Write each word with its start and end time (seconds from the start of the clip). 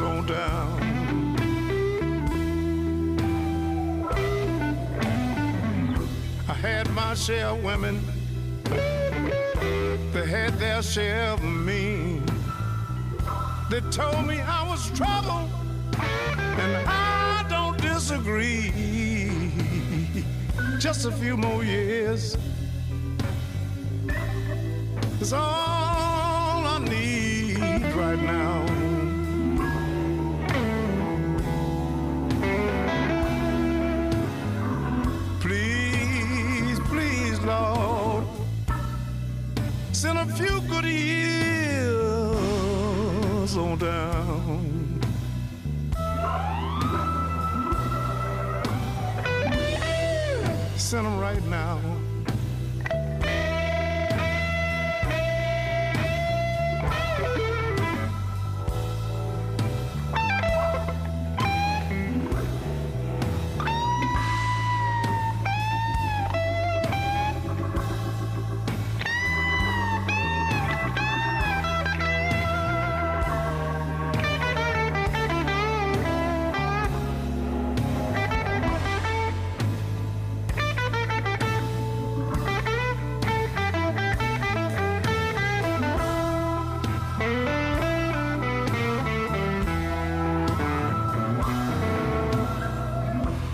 On 0.00 0.26
down. 0.26 0.80
I 6.48 6.52
had 6.52 6.90
my 6.90 7.14
share 7.14 7.48
of 7.48 7.62
women, 7.62 8.00
they 10.12 10.26
had 10.26 10.58
their 10.58 10.82
share 10.82 11.28
of 11.32 11.42
me. 11.42 12.20
They 13.70 13.80
told 13.90 14.26
me 14.26 14.40
I 14.40 14.68
was 14.68 14.90
trouble, 14.90 15.48
and 15.94 16.88
I 16.88 17.46
don't 17.48 17.80
disagree 17.80 18.72
just 20.78 21.04
a 21.04 21.12
few 21.12 21.36
more 21.36 21.62
years 21.62 22.36
is 25.20 25.34
all 25.34 25.40
I 25.44 26.78
need 26.88 27.94
right 27.94 28.22
now. 28.22 28.59
Years 40.90 42.36
on 43.56 43.78
down. 43.78 45.00
Send 50.76 51.06
them 51.06 51.18
right 51.18 51.44
now. 51.46 51.99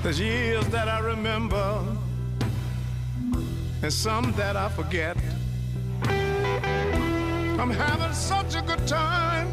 There's 0.06 0.20
years 0.20 0.64
that 0.68 0.86
I 0.86 1.00
remember, 1.00 1.84
and 3.82 3.92
some 3.92 4.30
that 4.34 4.54
I 4.54 4.68
forget. 4.68 5.16
I'm 7.60 7.70
having 7.70 8.14
such 8.14 8.54
a 8.54 8.62
good 8.62 8.86
time. 8.86 9.48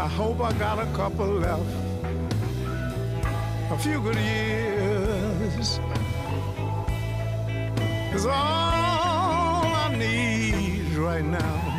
I 0.00 0.08
hope 0.08 0.40
I 0.40 0.52
got 0.54 0.80
a 0.80 0.86
couple 0.86 1.24
left. 1.24 1.62
A 3.70 3.78
few 3.78 4.00
good 4.00 4.16
years 4.16 5.78
is 8.12 8.26
all 8.26 8.32
I 8.32 9.94
need 9.96 10.96
right 10.96 11.24
now. 11.24 11.75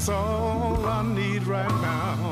That's 0.00 0.08
all 0.08 0.86
I 0.86 1.02
need 1.02 1.42
right 1.42 1.68
now. 1.82 2.29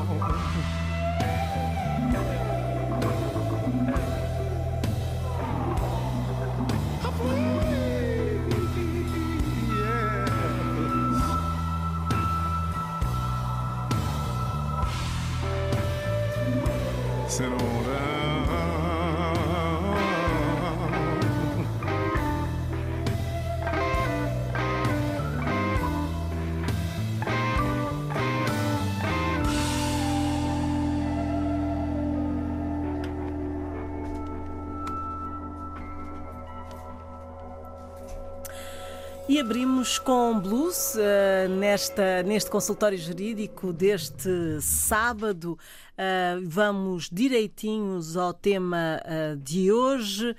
E 39.79 39.81
abrimos 39.81 39.97
com 39.97 40.37
blues 40.37 40.95
uh, 40.95 41.49
nesta, 41.57 42.21
neste 42.23 42.49
consultório 42.49 42.97
jurídico 42.97 43.71
deste 43.71 44.59
sábado. 44.59 45.57
Uh, 45.93 46.41
vamos 46.43 47.09
direitinhos 47.09 48.17
ao 48.17 48.33
tema 48.33 48.99
uh, 49.05 49.37
de 49.37 49.71
hoje, 49.71 50.35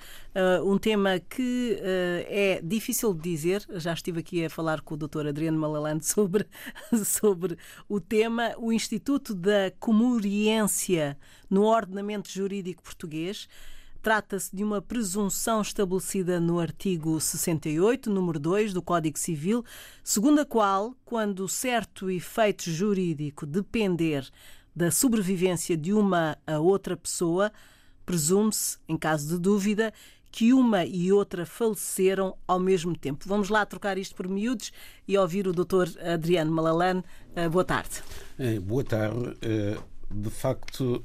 um 0.63 0.77
tema 0.77 1.19
que 1.19 1.77
é 2.27 2.61
difícil 2.63 3.15
de 3.15 3.21
dizer. 3.21 3.65
Já 3.77 3.93
estive 3.93 4.19
aqui 4.19 4.45
a 4.45 4.49
falar 4.49 4.81
com 4.81 4.93
o 4.93 4.97
Dr. 4.97 5.27
Adriano 5.27 5.57
Malalande 5.57 6.05
sobre, 6.07 6.45
sobre 7.03 7.57
o 7.89 7.99
tema, 7.99 8.53
o 8.59 8.71
Instituto 8.71 9.33
da 9.33 9.71
Comuriência 9.79 11.17
no 11.49 11.63
ordenamento 11.63 12.29
jurídico 12.29 12.83
português. 12.83 13.49
Trata-se 14.01 14.55
de 14.55 14.63
uma 14.63 14.81
presunção 14.81 15.61
estabelecida 15.61 16.39
no 16.39 16.59
artigo 16.59 17.21
68, 17.21 18.09
número 18.09 18.39
2 18.39 18.73
do 18.73 18.81
Código 18.81 19.19
Civil, 19.19 19.63
segundo 20.03 20.41
a 20.41 20.45
qual, 20.45 20.95
quando 21.05 21.47
certo 21.47 22.09
efeito 22.09 22.71
jurídico 22.71 23.45
depender 23.45 24.27
da 24.75 24.89
sobrevivência 24.89 25.77
de 25.77 25.93
uma 25.93 26.35
a 26.47 26.57
outra 26.57 26.97
pessoa, 26.97 27.51
presume-se, 28.03 28.79
em 28.89 28.97
caso 28.97 29.27
de 29.27 29.37
dúvida, 29.37 29.93
que 30.31 30.51
uma 30.51 30.83
e 30.83 31.11
outra 31.11 31.45
faleceram 31.45 32.35
ao 32.47 32.59
mesmo 32.59 32.97
tempo. 32.97 33.25
Vamos 33.27 33.49
lá 33.49 33.63
trocar 33.67 33.99
isto 33.99 34.15
por 34.15 34.27
miúdos 34.27 34.71
e 35.07 35.15
ouvir 35.15 35.47
o 35.47 35.53
Dr. 35.53 35.89
Adriano 36.03 36.51
Malalane. 36.51 37.03
Eh, 37.35 37.47
boa 37.47 37.65
tarde. 37.65 38.01
É, 38.39 38.59
boa 38.59 38.83
tarde. 38.83 39.37
Eh, 39.43 39.77
de 40.09 40.29
facto, 40.31 41.03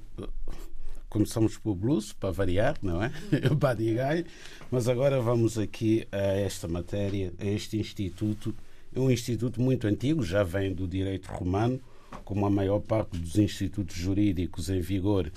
começamos 1.09 1.57
pelo 1.59 1.75
blues, 1.75 2.13
para 2.13 2.31
variar, 2.31 2.77
não 2.83 3.03
é? 3.03 3.11
O 3.51 3.55
Buddy 3.55 3.95
Guy. 3.95 4.27
Mas 4.71 4.89
agora 4.89 5.21
vamos 5.21 5.59
aqui 5.59 6.07
a 6.11 6.19
esta 6.19 6.69
matéria, 6.69 7.33
a 7.39 7.45
este 7.45 7.79
instituto. 7.79 8.55
É 8.95 9.01
um 9.01 9.11
instituto 9.11 9.61
muito 9.61 9.87
antigo, 9.87 10.23
já 10.23 10.43
vem 10.43 10.73
do 10.73 10.87
direito 10.87 11.27
romano, 11.27 11.81
como 12.25 12.47
a 12.47 12.51
maior 12.51 12.81
parte 12.81 13.19
dos 13.19 13.37
institutos 13.37 13.97
jurídicos 13.97 14.71
em 14.71 14.81
vigor 14.81 15.31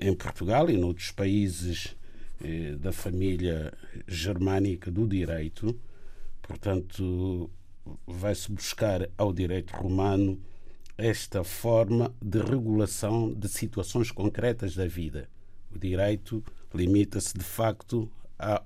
em 0.00 0.14
Portugal 0.14 0.68
e 0.68 0.76
noutros 0.76 1.10
países 1.10 1.96
eh, 2.42 2.76
da 2.78 2.92
família 2.92 3.72
germânica 4.06 4.90
do 4.90 5.06
direito. 5.06 5.78
Portanto, 6.42 7.50
vai-se 8.06 8.50
buscar 8.50 9.08
ao 9.16 9.32
direito 9.32 9.72
romano 9.76 10.40
esta 10.98 11.44
forma 11.44 12.12
de 12.20 12.40
regulação 12.40 13.32
de 13.32 13.48
situações 13.48 14.10
concretas 14.10 14.74
da 14.74 14.84
vida. 14.86 15.28
O 15.72 15.78
direito 15.78 16.42
limita-se, 16.74 17.38
de 17.38 17.44
facto, 17.44 18.10
a, 18.36 18.60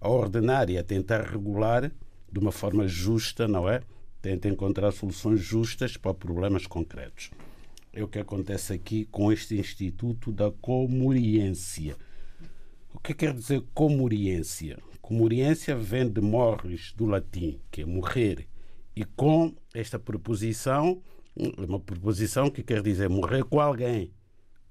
a 0.00 0.08
ordenar 0.08 0.68
e 0.68 0.76
a 0.76 0.82
tentar 0.82 1.22
regular 1.22 1.92
de 2.30 2.38
uma 2.40 2.50
forma 2.50 2.88
justa, 2.88 3.46
não 3.46 3.68
é? 3.68 3.82
Tenta 4.20 4.48
encontrar 4.48 4.90
soluções 4.90 5.40
justas 5.40 5.96
para 5.96 6.12
problemas 6.12 6.66
concretos. 6.66 7.30
É 7.92 8.02
o 8.02 8.08
que 8.08 8.18
acontece 8.18 8.72
aqui 8.72 9.04
com 9.04 9.32
este 9.32 9.56
Instituto 9.56 10.32
da 10.32 10.50
Comuriência. 10.50 11.96
O 12.92 12.98
que 12.98 13.14
quer 13.14 13.32
dizer 13.32 13.62
comuriência? 13.72 14.78
Comuriência 15.00 15.76
vem 15.76 16.08
de 16.08 16.20
morris, 16.20 16.92
do 16.96 17.06
latim, 17.06 17.60
que 17.70 17.82
é 17.82 17.86
morrer. 17.86 18.48
E 18.94 19.04
com 19.04 19.54
esta 19.72 19.98
preposição 19.98 21.00
é 21.00 21.19
uma 21.36 21.78
proposição 21.78 22.50
que 22.50 22.62
quer 22.62 22.82
dizer 22.82 23.08
morrer 23.08 23.44
com 23.44 23.60
alguém. 23.60 24.12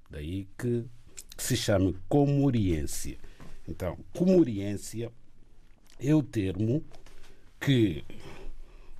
Daí 0.09 0.47
que 0.57 0.85
se 1.37 1.55
chama 1.55 1.93
comuriência. 2.07 3.17
Então, 3.67 3.97
comuriência 4.13 5.11
é 5.99 6.13
o 6.13 6.23
termo 6.23 6.83
que 7.59 8.03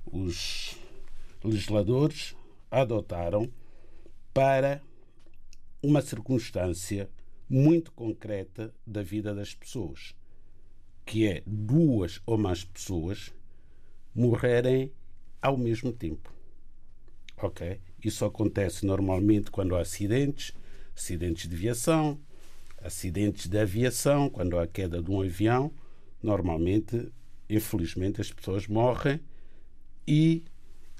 os 0.06 0.76
legisladores 1.42 2.36
adotaram 2.70 3.50
para 4.32 4.80
uma 5.82 6.00
circunstância 6.00 7.10
muito 7.48 7.90
concreta 7.92 8.72
da 8.86 9.02
vida 9.02 9.34
das 9.34 9.54
pessoas, 9.54 10.14
que 11.04 11.26
é 11.26 11.42
duas 11.44 12.20
ou 12.24 12.38
mais 12.38 12.64
pessoas 12.64 13.34
morrerem 14.14 14.92
ao 15.42 15.56
mesmo 15.56 15.92
tempo. 15.92 16.39
Ok? 17.42 17.80
Isso 18.04 18.24
acontece 18.24 18.84
normalmente 18.84 19.50
quando 19.50 19.74
há 19.74 19.80
acidentes, 19.80 20.52
acidentes 20.96 21.48
de 21.48 21.54
aviação, 21.54 22.18
acidentes 22.82 23.46
de 23.46 23.58
aviação, 23.58 24.28
quando 24.28 24.58
há 24.58 24.66
queda 24.66 25.02
de 25.02 25.10
um 25.10 25.20
avião, 25.20 25.72
normalmente, 26.22 27.10
infelizmente, 27.48 28.20
as 28.20 28.30
pessoas 28.30 28.66
morrem 28.66 29.20
e 30.06 30.44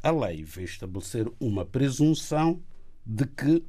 a 0.03 0.11
lei 0.11 0.43
veio 0.43 0.65
estabelecer 0.65 1.31
uma 1.39 1.65
presunção 1.65 2.63
de 3.05 3.27
que, 3.27 3.63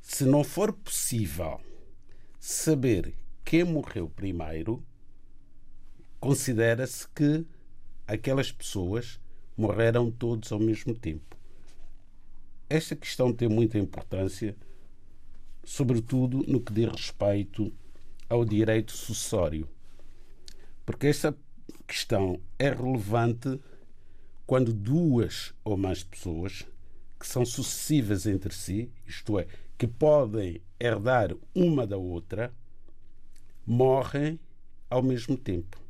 se 0.00 0.24
não 0.24 0.44
for 0.44 0.72
possível 0.72 1.60
saber 2.38 3.14
quem 3.44 3.64
morreu 3.64 4.08
primeiro, 4.08 4.82
considera-se 6.20 7.08
que 7.08 7.46
aquelas 8.06 8.50
pessoas 8.52 9.20
morreram 9.56 10.10
todos 10.10 10.52
ao 10.52 10.58
mesmo 10.58 10.94
tempo. 10.94 11.35
Esta 12.68 12.96
questão 12.96 13.32
tem 13.32 13.48
muita 13.48 13.78
importância, 13.78 14.56
sobretudo 15.62 16.44
no 16.48 16.60
que 16.60 16.72
diz 16.72 16.90
respeito 16.90 17.72
ao 18.28 18.44
direito 18.44 18.90
sucessório, 18.90 19.68
porque 20.84 21.06
esta 21.06 21.36
questão 21.86 22.40
é 22.58 22.70
relevante 22.70 23.60
quando 24.44 24.72
duas 24.72 25.54
ou 25.64 25.76
mais 25.76 26.02
pessoas 26.02 26.66
que 27.18 27.26
são 27.26 27.44
sucessivas 27.44 28.26
entre 28.26 28.52
si, 28.52 28.90
isto 29.06 29.38
é, 29.38 29.46
que 29.78 29.86
podem 29.86 30.60
herdar 30.78 31.34
uma 31.54 31.86
da 31.86 31.96
outra, 31.96 32.52
morrem 33.64 34.40
ao 34.90 35.02
mesmo 35.02 35.36
tempo. 35.36 35.80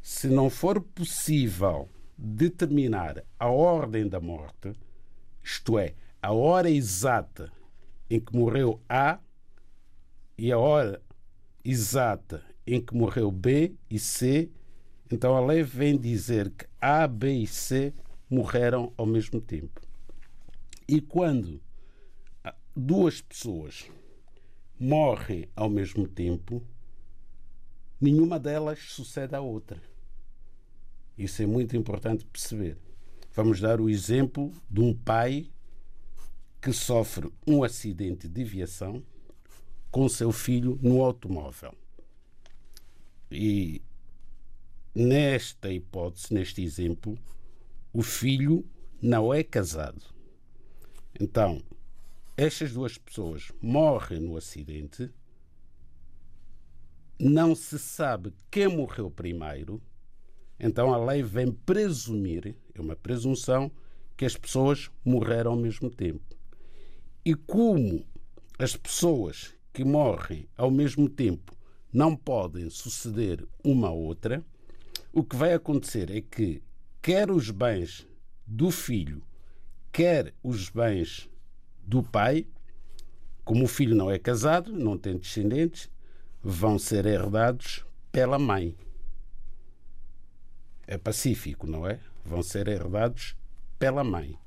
Se 0.00 0.28
não 0.28 0.48
for 0.48 0.80
possível 0.80 1.88
determinar 2.16 3.22
a 3.38 3.48
ordem 3.48 4.08
da 4.08 4.20
morte, 4.20 4.72
isto 5.42 5.78
é, 5.78 5.94
a 6.20 6.32
hora 6.32 6.70
exata 6.70 7.52
em 8.08 8.20
que 8.20 8.36
morreu 8.36 8.80
A 8.88 9.18
e 10.36 10.52
a 10.52 10.58
hora 10.58 11.02
exata 11.64 12.44
em 12.66 12.80
que 12.80 12.94
morreu 12.94 13.30
B 13.30 13.74
e 13.90 13.98
C, 13.98 14.50
então 15.10 15.36
a 15.36 15.40
lei 15.44 15.62
vem 15.62 15.98
dizer 15.98 16.50
que 16.50 16.66
A, 16.80 17.06
B 17.06 17.32
e 17.32 17.46
C 17.46 17.92
morreram 18.30 18.92
ao 18.96 19.06
mesmo 19.06 19.40
tempo. 19.40 19.80
E 20.88 21.00
quando 21.00 21.60
duas 22.74 23.20
pessoas 23.20 23.90
morrem 24.78 25.48
ao 25.54 25.68
mesmo 25.68 26.08
tempo, 26.08 26.62
nenhuma 28.00 28.38
delas 28.38 28.78
sucede 28.78 29.34
à 29.34 29.40
outra. 29.40 29.80
Isso 31.16 31.42
é 31.42 31.46
muito 31.46 31.76
importante 31.76 32.24
perceber. 32.26 32.76
Vamos 33.34 33.60
dar 33.60 33.80
o 33.80 33.88
exemplo 33.88 34.52
de 34.70 34.80
um 34.80 34.94
pai 34.94 35.50
que 36.60 36.72
sofre 36.72 37.32
um 37.46 37.64
acidente 37.64 38.28
de 38.28 38.44
viação 38.44 39.02
com 39.90 40.06
seu 40.08 40.30
filho 40.30 40.78
no 40.82 41.02
automóvel. 41.02 41.74
E 43.30 43.80
nesta 44.94 45.72
hipótese, 45.72 46.34
neste 46.34 46.62
exemplo, 46.62 47.18
o 47.90 48.02
filho 48.02 48.64
não 49.00 49.32
é 49.32 49.42
casado. 49.42 50.02
Então, 51.18 51.62
estas 52.36 52.72
duas 52.72 52.98
pessoas 52.98 53.50
morrem 53.62 54.20
no 54.20 54.36
acidente, 54.36 55.10
não 57.18 57.54
se 57.54 57.78
sabe 57.78 58.34
quem 58.50 58.68
morreu 58.68 59.10
primeiro 59.10 59.80
então 60.62 60.94
a 60.94 61.04
lei 61.04 61.24
vem 61.24 61.50
presumir, 61.50 62.54
é 62.72 62.80
uma 62.80 62.94
presunção, 62.94 63.68
que 64.16 64.24
as 64.24 64.36
pessoas 64.36 64.88
morreram 65.04 65.50
ao 65.50 65.56
mesmo 65.56 65.90
tempo. 65.90 66.36
E 67.24 67.34
como 67.34 68.06
as 68.56 68.76
pessoas 68.76 69.52
que 69.72 69.84
morrem 69.84 70.48
ao 70.56 70.70
mesmo 70.70 71.08
tempo 71.08 71.52
não 71.92 72.14
podem 72.14 72.70
suceder 72.70 73.44
uma 73.64 73.88
a 73.88 73.90
outra, 73.90 74.44
o 75.12 75.24
que 75.24 75.34
vai 75.34 75.52
acontecer 75.52 76.08
é 76.10 76.20
que 76.20 76.62
quer 77.02 77.28
os 77.28 77.50
bens 77.50 78.06
do 78.46 78.70
filho, 78.70 79.20
quer 79.90 80.32
os 80.44 80.68
bens 80.68 81.28
do 81.82 82.04
pai, 82.04 82.46
como 83.44 83.64
o 83.64 83.68
filho 83.68 83.96
não 83.96 84.08
é 84.08 84.18
casado, 84.18 84.72
não 84.72 84.96
tem 84.96 85.16
descendentes, 85.16 85.90
vão 86.40 86.78
ser 86.78 87.04
herdados 87.04 87.84
pela 88.12 88.38
mãe 88.38 88.76
é 90.92 90.98
pacífico, 90.98 91.66
não 91.66 91.86
é? 91.88 91.98
Vão 92.22 92.42
ser 92.42 92.68
herdados 92.68 93.34
pela 93.78 94.04
mãe. 94.04 94.38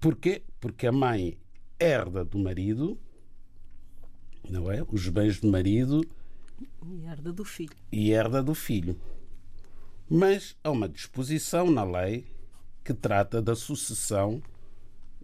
Porquê? 0.00 0.42
Porque 0.58 0.86
a 0.86 0.92
mãe 0.92 1.38
herda 1.78 2.24
do 2.24 2.38
marido, 2.38 2.98
não 4.48 4.72
é? 4.72 4.82
Os 4.88 5.06
bens 5.08 5.40
do 5.40 5.48
marido 5.48 6.00
E 6.82 7.04
herda 7.04 7.32
do 7.32 7.44
filho. 7.44 7.76
E 7.92 8.12
herda 8.12 8.42
do 8.42 8.54
filho. 8.54 8.98
Mas 10.08 10.56
há 10.64 10.70
uma 10.70 10.88
disposição 10.88 11.70
na 11.70 11.84
lei 11.84 12.26
que 12.82 12.94
trata 12.94 13.42
da 13.42 13.54
sucessão 13.54 14.42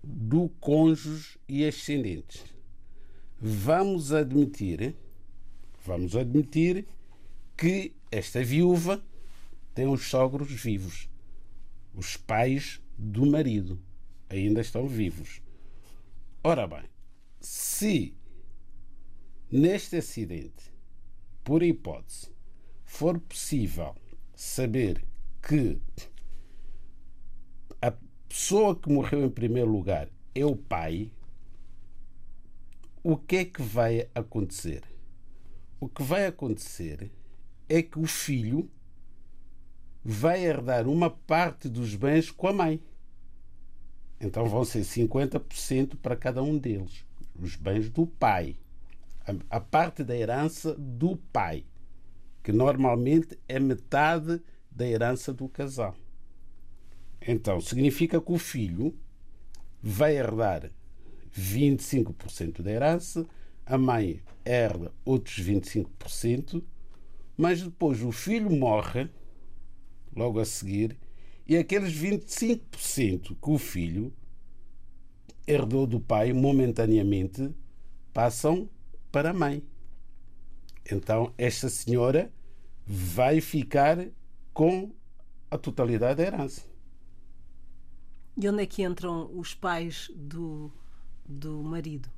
do 0.04 0.50
cônjuge 0.60 1.38
e 1.48 1.66
ascendentes. 1.66 2.44
Vamos 3.40 4.12
admitir, 4.12 4.94
vamos 5.84 6.14
admitir 6.14 6.86
que 7.56 7.97
esta 8.10 8.42
viúva 8.42 9.02
tem 9.74 9.86
os 9.86 10.06
sogros 10.08 10.50
vivos. 10.50 11.08
Os 11.94 12.16
pais 12.16 12.80
do 12.96 13.26
marido 13.26 13.80
ainda 14.28 14.60
estão 14.60 14.86
vivos. 14.86 15.40
Ora 16.42 16.66
bem, 16.66 16.84
se 17.40 18.16
neste 19.50 19.96
acidente, 19.96 20.72
por 21.44 21.62
hipótese, 21.62 22.30
for 22.84 23.18
possível 23.20 23.94
saber 24.34 25.04
que 25.42 25.80
a 27.80 27.92
pessoa 28.28 28.74
que 28.74 28.90
morreu 28.90 29.24
em 29.24 29.30
primeiro 29.30 29.70
lugar 29.70 30.08
é 30.34 30.44
o 30.44 30.56
pai, 30.56 31.10
o 33.02 33.16
que 33.16 33.36
é 33.36 33.44
que 33.44 33.62
vai 33.62 34.08
acontecer? 34.14 34.82
O 35.80 35.88
que 35.88 36.02
vai 36.02 36.26
acontecer 36.26 37.10
é 37.68 37.82
que 37.82 37.98
o 37.98 38.06
filho 38.06 38.70
vai 40.04 40.44
herdar 40.44 40.88
uma 40.88 41.10
parte 41.10 41.68
dos 41.68 41.94
bens 41.94 42.30
com 42.30 42.48
a 42.48 42.52
mãe. 42.52 42.82
Então 44.20 44.46
vão 44.46 44.64
ser 44.64 44.80
50% 44.80 45.96
para 45.96 46.16
cada 46.16 46.42
um 46.42 46.56
deles, 46.56 47.04
os 47.38 47.56
bens 47.56 47.90
do 47.90 48.06
pai. 48.06 48.56
A, 49.26 49.56
a 49.56 49.60
parte 49.60 50.02
da 50.02 50.16
herança 50.16 50.74
do 50.78 51.16
pai, 51.32 51.64
que 52.42 52.52
normalmente 52.52 53.38
é 53.46 53.60
metade 53.60 54.42
da 54.70 54.86
herança 54.86 55.32
do 55.32 55.48
casal. 55.48 55.94
Então 57.20 57.60
significa 57.60 58.20
que 58.20 58.32
o 58.32 58.38
filho 58.38 58.94
vai 59.82 60.16
herdar 60.16 60.70
25% 61.36 62.62
da 62.62 62.70
herança, 62.70 63.26
a 63.66 63.76
mãe 63.76 64.22
herda 64.44 64.90
outros 65.04 65.38
25%, 65.38 66.62
mas 67.38 67.62
depois 67.62 68.02
o 68.02 68.12
filho 68.12 68.50
morre 68.50 69.08
logo 70.14 70.40
a 70.40 70.44
seguir 70.44 70.98
e 71.46 71.56
aqueles 71.56 71.94
25% 71.94 73.36
que 73.40 73.50
o 73.50 73.56
filho 73.56 74.12
herdou 75.46 75.86
do 75.86 75.98
pai 75.98 76.32
momentaneamente 76.34 77.50
passam 78.12 78.68
para 79.10 79.30
a 79.30 79.32
mãe. 79.32 79.62
Então 80.90 81.32
esta 81.38 81.68
senhora 81.68 82.30
vai 82.84 83.40
ficar 83.40 84.08
com 84.52 84.90
a 85.50 85.56
totalidade 85.56 86.16
da 86.16 86.24
herança. 86.24 86.62
E 88.36 88.48
onde 88.48 88.62
é 88.62 88.66
que 88.66 88.82
entram 88.82 89.30
os 89.38 89.54
pais 89.54 90.10
do, 90.14 90.70
do 91.26 91.62
marido? 91.62 92.08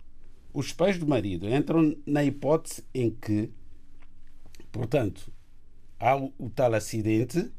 Os 0.52 0.72
pais 0.72 0.98
do 0.98 1.06
marido 1.06 1.48
entram 1.48 1.96
na 2.04 2.24
hipótese 2.24 2.84
em 2.92 3.10
que, 3.10 3.50
portanto, 4.72 5.32
há 5.98 6.16
o, 6.16 6.50
tal 6.54 6.74
acidente, 6.74 7.50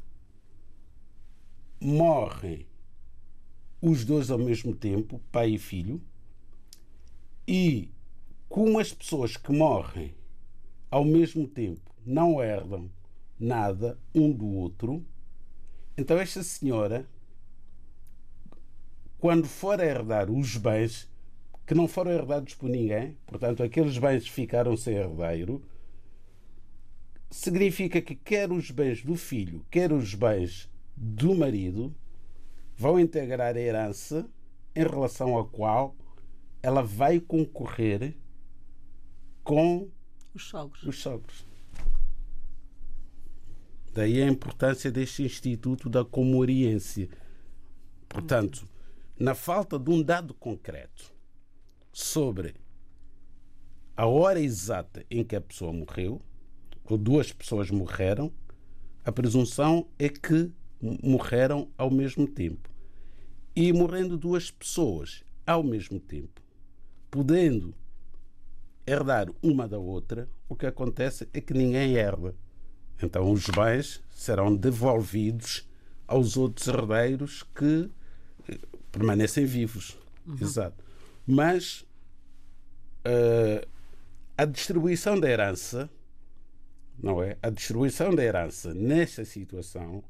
morrem 1.80 2.66
os 3.80 4.04
dois 4.04 4.30
ao 4.30 4.38
mesmo 4.38 4.74
tempo, 4.74 5.20
pai 5.30 5.50
e 5.50 5.58
filho, 5.58 6.00
e 7.46 7.90
como 8.48 8.78
as 8.78 8.92
pessoas 8.92 9.36
que 9.36 9.52
morrem 9.52 10.14
ao 10.90 11.04
mesmo 11.04 11.46
tempo 11.46 11.90
não 12.04 12.42
herdam 12.42 12.90
nada 13.38 13.98
um 14.14 14.30
do 14.30 14.46
outro, 14.46 15.04
então 15.96 16.18
esta 16.18 16.42
senhora, 16.42 17.06
quando 19.18 19.46
for 19.46 19.80
a 19.80 19.84
herdar 19.84 20.30
os 20.30 20.56
bens 20.56 21.08
que 21.66 21.74
não 21.74 21.86
foram 21.88 22.10
herdados 22.10 22.54
por 22.54 22.68
ninguém, 22.68 23.16
portanto, 23.26 23.62
aqueles 23.62 23.96
bens 23.98 24.26
ficaram 24.26 24.76
sem 24.76 24.94
herdeiro, 24.94 25.62
significa 27.32 28.00
que 28.02 28.14
quer 28.14 28.52
os 28.52 28.70
bens 28.70 29.02
do 29.02 29.16
filho, 29.16 29.64
quer 29.70 29.90
os 29.90 30.14
bens 30.14 30.70
do 30.94 31.34
marido, 31.34 31.94
vão 32.76 33.00
integrar 33.00 33.56
a 33.56 33.60
herança 33.60 34.28
em 34.76 34.82
relação 34.82 35.38
à 35.38 35.44
qual 35.44 35.96
ela 36.62 36.82
vai 36.82 37.18
concorrer 37.18 38.14
com 39.42 39.88
Os 40.34 40.44
sogros. 40.44 40.82
os 40.82 40.98
sogros. 41.00 41.46
Daí 43.94 44.22
a 44.22 44.26
importância 44.26 44.90
deste 44.90 45.22
Instituto 45.22 45.88
da 45.88 46.04
Comoriência. 46.04 47.08
Portanto, 48.08 48.68
na 49.18 49.34
falta 49.34 49.78
de 49.78 49.90
um 49.90 50.02
dado 50.02 50.34
concreto 50.34 51.12
sobre 51.92 52.54
a 53.96 54.06
hora 54.06 54.40
exata 54.40 55.04
em 55.10 55.24
que 55.24 55.36
a 55.36 55.40
pessoa 55.40 55.72
morreu, 55.72 56.22
ou 56.84 56.98
duas 56.98 57.32
pessoas 57.32 57.70
morreram, 57.70 58.32
a 59.04 59.10
presunção 59.12 59.86
é 59.98 60.08
que 60.08 60.50
morreram 61.02 61.68
ao 61.76 61.90
mesmo 61.90 62.26
tempo. 62.26 62.70
E 63.54 63.72
morrendo 63.72 64.16
duas 64.16 64.50
pessoas 64.50 65.24
ao 65.46 65.62
mesmo 65.62 66.00
tempo, 66.00 66.40
podendo 67.10 67.74
herdar 68.86 69.28
uma 69.42 69.68
da 69.68 69.78
outra, 69.78 70.28
o 70.48 70.56
que 70.56 70.66
acontece 70.66 71.28
é 71.32 71.40
que 71.40 71.52
ninguém 71.52 71.94
herda. 71.94 72.34
Então 73.02 73.30
os 73.30 73.48
bens 73.48 74.02
serão 74.10 74.54
devolvidos 74.54 75.68
aos 76.06 76.36
outros 76.36 76.68
herdeiros 76.68 77.42
que 77.54 77.90
eh, 78.48 78.58
permanecem 78.90 79.44
vivos. 79.44 79.98
Exato. 80.40 80.84
Mas 81.26 81.84
eh, 83.04 83.66
a 84.36 84.44
distribuição 84.44 85.18
da 85.18 85.28
herança, 85.28 85.90
não 86.98 87.22
é? 87.22 87.36
A 87.42 87.50
distribuição 87.50 88.14
da 88.14 88.22
herança 88.22 88.72
nesta 88.74 89.24
situação 89.24 90.02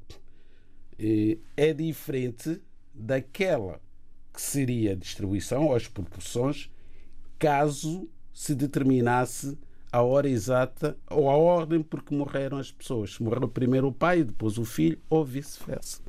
eh, 0.99 1.37
é 1.55 1.73
diferente 1.73 2.61
daquela 2.93 3.81
que 4.33 4.41
seria 4.41 4.93
a 4.93 4.95
distribuição 4.95 5.67
ou 5.67 5.75
as 5.75 5.87
proporções 5.87 6.69
caso 7.37 8.09
se 8.33 8.55
determinasse 8.55 9.57
a 9.91 10.01
hora 10.01 10.27
exata 10.27 10.97
ou 11.09 11.29
a 11.29 11.35
ordem 11.35 11.83
por 11.83 12.01
que 12.01 12.15
morreram 12.15 12.57
as 12.57 12.71
pessoas. 12.71 13.19
Morreu 13.19 13.47
primeiro 13.47 13.87
o 13.87 13.93
pai, 13.93 14.23
depois 14.23 14.57
o 14.57 14.65
filho, 14.65 14.99
ou 15.07 15.23
vice-versa. 15.23 16.01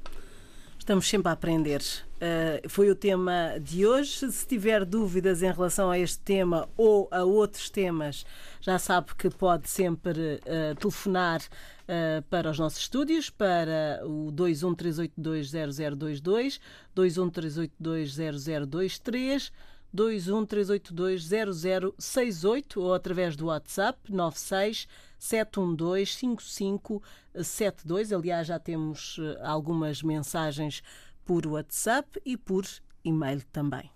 Estamos 0.78 1.06
sempre 1.08 1.28
a 1.28 1.32
aprender. 1.32 1.82
Uh, 2.24 2.64
foi 2.70 2.90
o 2.90 2.94
tema 2.94 3.58
de 3.60 3.86
hoje. 3.86 4.32
Se 4.32 4.46
tiver 4.46 4.86
dúvidas 4.86 5.42
em 5.42 5.52
relação 5.52 5.90
a 5.90 5.98
este 5.98 6.20
tema 6.20 6.66
ou 6.74 7.06
a 7.10 7.22
outros 7.22 7.68
temas, 7.68 8.24
já 8.62 8.78
sabe 8.78 9.14
que 9.14 9.28
pode 9.28 9.68
sempre 9.68 10.40
uh, 10.40 10.74
telefonar 10.80 11.42
uh, 11.42 12.22
para 12.30 12.50
os 12.50 12.58
nossos 12.58 12.78
estúdios, 12.78 13.28
para 13.28 14.00
o 14.04 14.32
213820022, 14.32 16.58
213820023, 16.96 19.52
213820068 19.94 22.78
ou 22.78 22.94
através 22.94 23.36
do 23.36 23.44
WhatsApp 23.46 23.98
96 24.10 24.88
712 25.18 26.06
5572. 26.06 28.12
Aliás, 28.12 28.46
já 28.46 28.58
temos 28.58 29.18
eh, 29.18 29.38
algumas 29.42 30.02
mensagens 30.02 30.82
por 31.24 31.46
WhatsApp 31.46 32.20
e 32.24 32.36
por 32.36 32.64
e-mail 33.04 33.42
também. 33.52 33.90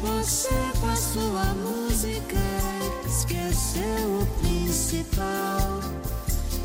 Você 0.00 0.48
com 0.80 0.86
a 0.86 0.96
sua 0.96 1.44
música 1.56 2.36
esqueceu 3.06 4.22
o 4.22 4.26
principal. 4.40 5.80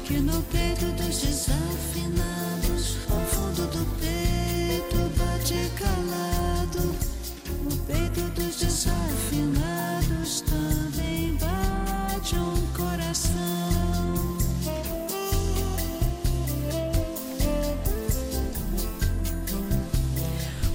Que 0.05 0.19
no 0.19 0.41
peito 0.43 0.85
dos 0.93 1.19
desafinados, 1.19 2.97
ao 3.09 3.19
fundo 3.27 3.67
do 3.67 3.85
peito 3.99 4.95
bate 5.17 5.69
calado. 5.77 6.95
No 7.63 7.75
peito 7.85 8.21
dos 8.39 8.55
desafinados 8.55 10.41
também 10.41 11.35
bate 11.35 12.35
um 12.35 12.65
coração. 12.73 14.34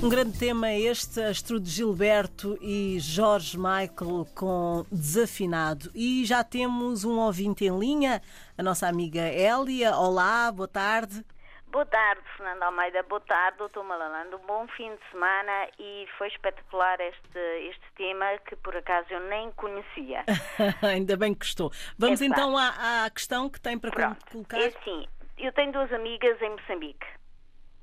Um 0.03 0.09
grande 0.09 0.39
tema 0.39 0.69
é 0.71 0.81
este, 0.81 1.21
Astrude 1.21 1.69
Gilberto 1.69 2.57
e 2.63 2.99
Jorge 2.99 3.59
Michael 3.59 4.25
com 4.35 4.87
Desafinado. 4.91 5.91
E 5.95 6.25
já 6.25 6.43
temos 6.43 7.05
um 7.05 7.19
ouvinte 7.19 7.67
em 7.67 7.79
linha, 7.79 8.23
a 8.57 8.63
nossa 8.63 8.89
amiga 8.89 9.21
Hélia. 9.21 9.95
Olá, 9.95 10.51
boa 10.51 10.67
tarde. 10.67 11.23
Boa 11.67 11.85
tarde, 11.85 12.23
Fernando 12.35 12.63
Almeida. 12.63 13.03
Boa 13.03 13.21
tarde, 13.21 13.59
doutor 13.59 13.85
Malalando. 13.85 14.39
Um 14.39 14.47
bom 14.47 14.67
fim 14.69 14.91
de 14.91 15.11
semana 15.11 15.69
e 15.79 16.07
foi 16.17 16.29
espetacular 16.29 16.99
este, 17.01 17.39
este 17.69 17.93
tema 17.95 18.27
que 18.49 18.57
por 18.57 18.75
acaso 18.75 19.07
eu 19.11 19.21
nem 19.29 19.51
conhecia. 19.53 20.25
Ainda 20.83 21.15
bem 21.17 21.35
que 21.35 21.41
gostou. 21.41 21.71
Vamos 21.99 22.23
É 22.23 22.25
então 22.25 22.57
à, 22.57 23.05
à 23.05 23.11
questão 23.11 23.51
que 23.51 23.61
tem 23.61 23.79
para 23.79 23.91
Pronto. 23.91 24.27
colocar. 24.33 24.59
É 24.61 24.67
assim, 24.69 25.07
eu 25.37 25.53
tenho 25.53 25.73
duas 25.73 25.93
amigas 25.93 26.41
em 26.41 26.51
Moçambique. 26.51 27.07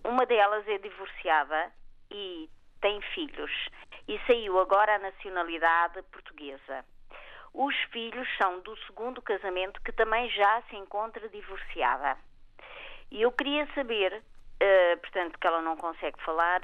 Uma 0.04 0.26
delas 0.26 0.68
é 0.68 0.78
divorciada 0.80 1.77
e 2.12 2.50
tem 2.82 3.02
filhos. 3.14 3.52
E 4.08 4.20
saiu 4.26 4.60
agora 4.60 4.96
a 4.96 5.00
nacionalidade 5.00 6.02
portuguesa. 6.04 6.86
Os 7.54 7.76
filhos 7.92 8.28
são 8.38 8.60
do 8.62 8.76
segundo 8.86 9.22
casamento 9.22 9.82
que 9.82 9.92
também 9.92 10.30
já 10.30 10.62
se 10.70 10.76
encontra 10.76 11.28
divorciada. 11.30 12.18
E 13.10 13.22
eu 13.22 13.32
queria 13.32 13.68
saber, 13.74 14.22
eh, 14.60 14.96
portanto, 14.98 15.40
que 15.40 15.48
ela 15.48 15.62
não 15.62 15.76
consegue 15.76 16.22
falar, 16.24 16.62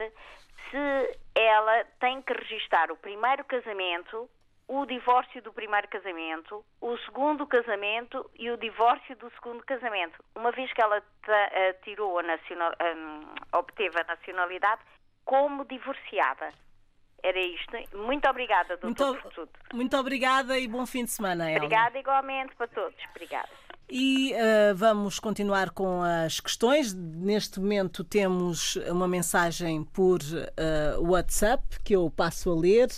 se 0.69 1.19
ela 1.36 1.84
tem 1.99 2.21
que 2.21 2.34
registar 2.34 2.91
o 2.91 2.97
primeiro 2.97 3.43
casamento, 3.45 4.29
o 4.67 4.86
divórcio 4.86 5.41
do 5.41 5.53
primeiro 5.53 5.88
casamento, 5.88 6.63
o 6.82 6.97
segundo 6.99 7.45
casamento 7.47 8.29
e 8.38 8.49
o 8.49 8.58
divórcio 8.58 9.15
do 9.17 9.29
segundo 9.32 9.63
casamento. 9.65 10.23
Uma 10.36 10.51
vez 10.51 10.71
que 10.73 10.82
ela 10.82 11.01
eh, 11.27 11.73
tirou 11.84 12.19
a 12.19 12.23
nacional, 12.23 12.71
hum, 12.71 13.36
obteve 13.53 13.99
a 13.99 14.03
nacionalidade 14.03 14.82
como 15.25 15.65
divorciada. 15.65 16.51
Era 17.23 17.39
isto. 17.39 17.97
Muito 17.97 18.27
obrigada, 18.27 18.75
doutor, 18.75 19.07
Muito, 19.07 19.21
por 19.23 19.33
tudo. 19.33 19.51
muito 19.73 19.97
obrigada 19.97 20.59
e 20.59 20.67
bom 20.67 20.86
fim 20.86 21.05
de 21.05 21.12
semana. 21.12 21.49
Obrigada 21.51 21.97
igualmente 21.97 22.53
para 22.55 22.67
todos. 22.67 22.95
Obrigada. 23.12 23.47
E 23.89 24.33
eh, 24.33 24.73
vamos 24.73 25.19
continuar 25.19 25.69
com 25.69 26.01
as 26.01 26.39
questões. 26.39 26.93
Neste 26.93 27.59
momento 27.59 28.03
temos 28.03 28.75
uma 28.89 29.07
mensagem 29.07 29.83
por 29.86 30.19
eh, 30.57 30.95
WhatsApp 30.99 31.63
que 31.83 31.95
eu 31.95 32.09
passo 32.09 32.51
a 32.51 32.55
ler. 32.55 32.89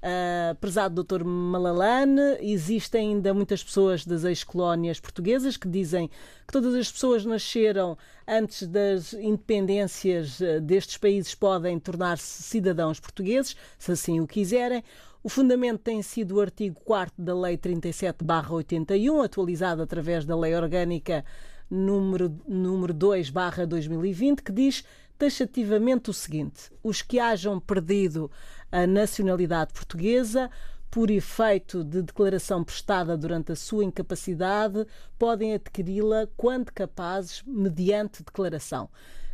Uh, 0.00 0.54
prezado 0.60 1.02
Dr. 1.02 1.24
Malalane, 1.24 2.36
existem 2.40 3.08
ainda 3.08 3.34
muitas 3.34 3.64
pessoas 3.64 4.06
das 4.06 4.22
ex-colónias 4.22 5.00
portuguesas 5.00 5.56
que 5.56 5.68
dizem 5.68 6.08
que 6.46 6.52
todas 6.52 6.72
as 6.76 6.92
pessoas 6.92 7.24
nasceram 7.24 7.98
antes 8.24 8.68
das 8.68 9.12
independências 9.12 10.40
eh, 10.40 10.60
destes 10.60 10.96
países 10.98 11.34
podem 11.34 11.80
tornar-se 11.80 12.44
cidadãos 12.44 13.00
portugueses, 13.00 13.56
se 13.76 13.90
assim 13.90 14.20
o 14.20 14.26
quiserem. 14.26 14.84
O 15.20 15.28
fundamento 15.28 15.80
tem 15.80 16.00
sido 16.00 16.36
o 16.36 16.40
artigo 16.40 16.78
4 16.84 17.20
da 17.20 17.34
Lei 17.34 17.58
37-81, 17.58 19.24
atualizado 19.24 19.82
através 19.82 20.24
da 20.24 20.36
Lei 20.36 20.54
Orgânica 20.54 21.24
número, 21.68 22.40
número 22.46 22.94
2-2020, 22.94 24.42
que 24.42 24.52
diz 24.52 24.84
taxativamente 25.18 26.08
o 26.08 26.14
seguinte: 26.14 26.70
os 26.82 27.02
que 27.02 27.18
hajam 27.18 27.58
perdido 27.58 28.30
a 28.70 28.86
nacionalidade 28.86 29.72
portuguesa 29.72 30.50
por 30.90 31.10
efeito 31.10 31.84
de 31.84 32.02
declaração 32.02 32.64
prestada 32.64 33.16
durante 33.16 33.52
a 33.52 33.56
sua 33.56 33.84
incapacidade, 33.84 34.86
podem 35.18 35.54
adquiri-la 35.54 36.26
quando 36.36 36.72
capazes, 36.72 37.42
mediante 37.46 38.22
declaração. 38.22 38.88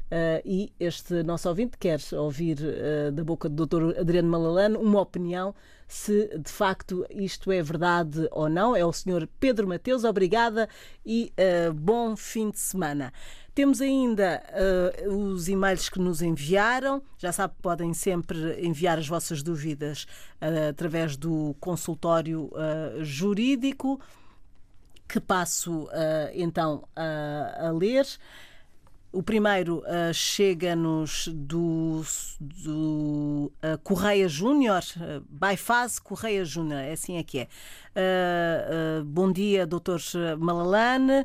Uh, 0.05 0.41
e 0.45 0.73
este 0.79 1.23
nosso 1.23 1.49
ouvinte 1.49 1.79
quer 1.79 1.99
ouvir 2.13 2.59
uh, 2.59 3.11
da 3.11 3.25
boca 3.25 3.49
do 3.49 3.67
Dr. 3.67 3.99
Adriano 3.99 4.29
Malalano 4.29 4.79
uma 4.79 5.01
opinião 5.01 5.55
se 5.89 6.39
de 6.39 6.51
facto 6.51 7.07
isto 7.11 7.51
é 7.51 7.63
verdade 7.63 8.29
ou 8.31 8.49
não. 8.49 8.77
É 8.77 8.85
o 8.85 8.93
Sr. 8.93 9.27
Pedro 9.41 9.67
Mateus, 9.67 10.05
obrigada 10.05 10.69
e 11.05 11.33
uh, 11.39 11.73
bom 11.73 12.17
fim 12.17 12.51
de 12.51 12.59
semana. 12.59 13.13
Temos 13.55 13.81
ainda 13.81 14.43
os 15.07 15.49
e-mails 15.49 15.89
que 15.89 16.01
nos 16.01 16.21
enviaram. 16.21 17.01
Já 17.17 17.31
sabe, 17.31 17.55
podem 17.63 17.95
sempre 17.95 18.61
enviar 18.61 18.99
as 18.99 19.07
vossas 19.07 19.45
dúvidas 19.45 20.07
através 20.69 21.17
do 21.17 21.55
consultório 21.61 22.51
jurídico, 23.03 24.01
que 25.07 25.21
passo 25.21 25.89
então 26.35 26.89
a 26.97 27.71
ler. 27.71 28.07
O 29.15 29.23
primeiro 29.23 29.79
uh, 29.79 30.13
chega-nos 30.13 31.29
do, 31.33 32.03
do 32.41 33.53
uh, 33.63 33.79
Correia 33.85 34.29
Júnior, 34.29 34.83
uh, 34.97 35.25
Byfase 35.31 36.01
Correia 36.01 36.45
Júnior, 36.45 36.81
é 36.81 36.93
assim 36.95 37.17
é 37.17 37.23
que 37.23 37.39
é. 37.39 37.49
bom 39.07 39.31
dia, 39.31 39.65
doutor 39.65 40.01
Malalane. 40.37 41.25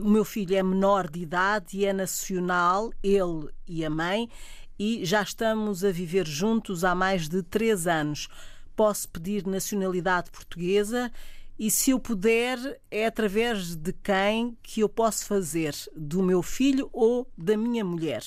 o 0.00 0.08
meu 0.08 0.24
filho 0.24 0.54
é 0.54 0.62
menor 0.62 1.10
de 1.10 1.22
idade 1.22 1.76
e 1.76 1.84
é 1.84 1.92
nacional, 1.92 2.92
ele 3.02 3.48
e 3.66 3.84
a 3.84 3.90
mãe, 3.90 4.30
e 4.78 5.04
já 5.04 5.22
estamos 5.22 5.82
a 5.82 5.90
viver 5.90 6.24
juntos 6.24 6.84
há 6.84 6.94
mais 6.94 7.28
de 7.28 7.42
três 7.42 7.88
anos. 7.88 8.28
Posso 8.76 9.08
pedir 9.08 9.44
nacionalidade 9.44 10.30
portuguesa 10.30 11.10
e 11.58 11.70
se 11.70 11.90
eu 11.90 11.98
puder, 11.98 12.58
é 12.90 13.06
através 13.06 13.74
de 13.74 13.92
quem 13.92 14.56
que 14.62 14.80
eu 14.80 14.88
posso 14.88 15.26
fazer? 15.26 15.74
Do 15.96 16.22
meu 16.22 16.42
filho 16.42 16.90
ou 16.92 17.26
da 17.36 17.56
minha 17.56 17.84
mulher? 17.84 18.22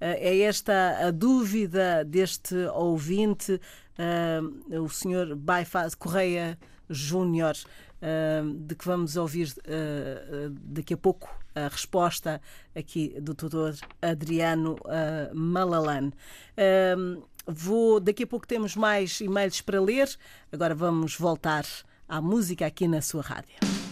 É 0.00 0.38
esta 0.40 1.08
a 1.08 1.10
dúvida 1.10 2.04
deste 2.04 2.54
ouvinte, 2.74 3.60
uh, 3.98 4.80
o 4.80 4.88
senhor 4.88 5.34
Byfaz 5.34 5.96
Correia 5.96 6.56
Júnior, 6.88 7.56
uh, 7.56 8.54
de 8.54 8.76
que 8.76 8.84
vamos 8.84 9.16
ouvir 9.16 9.48
uh, 9.48 10.50
daqui 10.62 10.94
a 10.94 10.96
pouco 10.96 11.28
a 11.52 11.66
resposta 11.66 12.40
aqui 12.76 13.16
do 13.20 13.34
doutor 13.34 13.74
Adriano 14.00 14.76
Malalan. 15.34 16.12
Vou, 17.44 17.98
daqui 17.98 18.22
a 18.22 18.26
pouco 18.26 18.46
temos 18.46 18.76
mais 18.76 19.20
e-mails 19.20 19.60
para 19.62 19.80
ler, 19.80 20.08
agora 20.52 20.74
vamos 20.74 21.16
voltar 21.16 21.64
à 22.08 22.20
música 22.20 22.66
aqui 22.66 22.88
na 22.88 23.02
sua 23.02 23.22
rádio. 23.22 23.87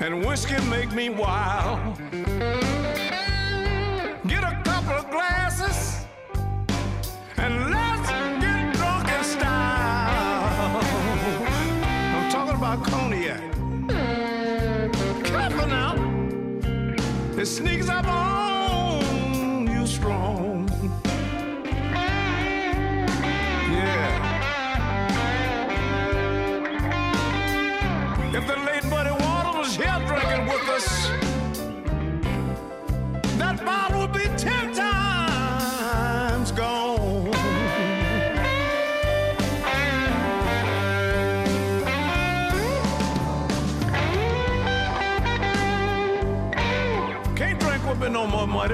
And 0.00 0.24
whiskey 0.24 0.60
make 0.68 0.92
me 0.92 1.08
wild. 1.08 1.98
Get 4.26 4.44
a 4.44 4.60
couple 4.64 4.92
of 4.92 5.10
glasses, 5.10 6.06
and 7.36 7.70
let's 7.70 8.08
get 8.40 8.74
drunk 8.74 9.08
in 9.08 9.24
style. 9.24 10.80
I'm 12.14 12.30
talking 12.30 12.56
about 12.56 12.84
cognac. 12.84 13.40
Careful 15.24 15.66
now, 15.66 15.94
it 17.36 17.46
sneaks 17.46 17.88
up 17.88 18.06
on 18.06 19.66
you 19.66 19.86
strong. 19.86 20.47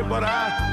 But 0.09 0.23
I 0.23 0.64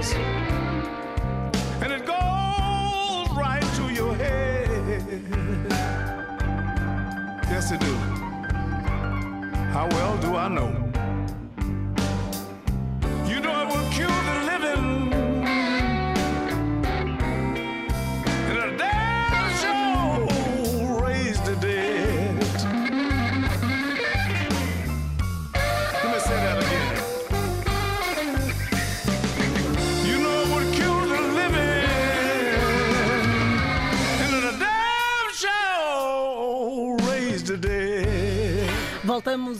that 0.00 0.16
is, 0.16 1.82
and 1.82 1.92
it 1.92 2.06
goes 2.06 3.36
right 3.36 3.62
to 3.76 3.92
your 3.92 4.14
head. 4.14 4.68
Yes, 7.50 7.72
it 7.72 7.80
do. 7.80 7.94
How 9.72 9.88
well 9.88 10.16
do 10.18 10.36
I 10.36 10.48
know? 10.48 10.79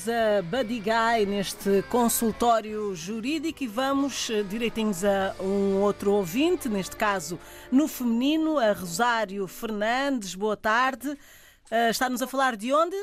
A 0.08 0.42
Buddy 0.42 0.80
Guy 0.80 1.26
neste 1.26 1.82
consultório 1.90 2.94
jurídico 2.94 3.62
e 3.62 3.66
vamos 3.66 4.30
eh, 4.30 4.42
direitinhos 4.42 5.04
a 5.04 5.34
um 5.40 5.82
outro 5.82 6.12
ouvinte, 6.12 6.68
neste 6.68 6.96
caso 6.96 7.38
no 7.70 7.86
feminino, 7.86 8.58
a 8.58 8.72
Rosário 8.72 9.46
Fernandes. 9.46 10.34
Boa 10.34 10.56
tarde. 10.56 11.18
Eh, 11.70 11.90
Está-nos 11.90 12.22
a 12.22 12.26
falar 12.26 12.56
de 12.56 12.72
onde? 12.72 12.96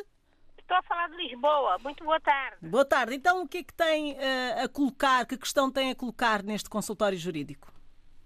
Estou 0.58 0.78
a 0.78 0.82
falar 0.84 1.10
de 1.10 1.18
Lisboa. 1.18 1.78
Muito 1.80 2.04
boa 2.04 2.20
tarde. 2.20 2.58
Boa 2.62 2.86
tarde. 2.86 3.16
Então, 3.16 3.44
o 3.44 3.48
que 3.48 3.60
é 3.60 3.64
que 3.64 3.74
tem 3.74 4.18
eh, 4.20 4.64
a 4.64 4.68
colocar, 4.68 5.26
que 5.26 5.38
questão 5.38 5.72
tem 5.72 5.92
a 5.92 5.96
colocar 5.96 6.42
neste 6.42 6.70
consultório 6.70 7.18
jurídico? 7.18 7.72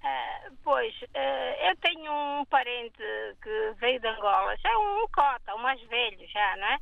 Ah, 0.04 0.50
pois, 0.64 0.94
ah, 1.14 1.70
eu 1.70 1.76
tenho 1.78 2.12
um 2.12 2.46
parente 2.46 2.98
que 3.42 3.74
veio 3.80 4.00
de 4.00 4.08
Angola, 4.08 4.56
já 4.58 4.78
um 4.78 5.08
cota, 5.14 5.56
um 5.56 5.62
mais 5.62 5.82
velho 5.84 6.28
já, 6.28 6.58
não 6.58 6.68
é? 6.68 6.78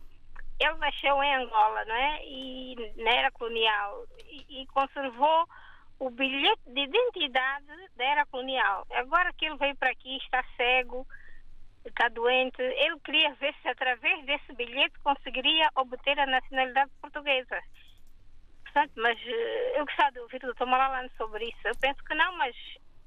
Ele 0.60 0.76
nasceu 0.76 1.24
em 1.24 1.36
Angola, 1.36 1.86
não 1.86 1.95
é? 1.95 2.26
E 2.26 2.93
na 2.98 3.12
era 3.12 3.32
colonial 3.32 4.06
e, 4.19 4.62
e 4.62 4.67
conservou 4.67 5.48
o 6.00 6.10
bilhete 6.10 6.62
de 6.67 6.82
identidade 6.82 7.65
da 7.95 8.04
era 8.04 8.26
colonial. 8.26 8.86
Agora 8.91 9.34
que 9.34 9.45
ele 9.45 9.58
veio 9.58 9.76
para 9.76 9.91
aqui, 9.91 10.17
está 10.17 10.43
cego, 10.56 11.06
está 11.86 12.08
doente, 12.10 12.62
ele 12.62 13.00
queria 13.02 13.34
ver 13.36 13.54
se 13.62 13.67
através 13.67 14.26
desse 14.26 14.54
bilhete 14.54 14.98
conseguiria 15.00 15.69
obter 15.76 16.19
a 16.19 16.26
nacionalidade 16.26 16.91
portuguesa. 17.02 17.62
Portanto, 18.63 18.91
mas 18.98 19.17
eh, 19.26 19.80
eu 19.80 19.86
gostava 19.86 20.12
de 20.12 20.19
ouvir 20.19 20.43
o 20.43 20.54
Dr. 20.54 20.65
Malalane 20.65 21.10
sobre 21.17 21.45
isso. 21.45 21.60
Eu 21.67 21.76
penso 21.82 22.04
que 22.04 22.13
não, 22.13 22.38
mas 22.38 22.56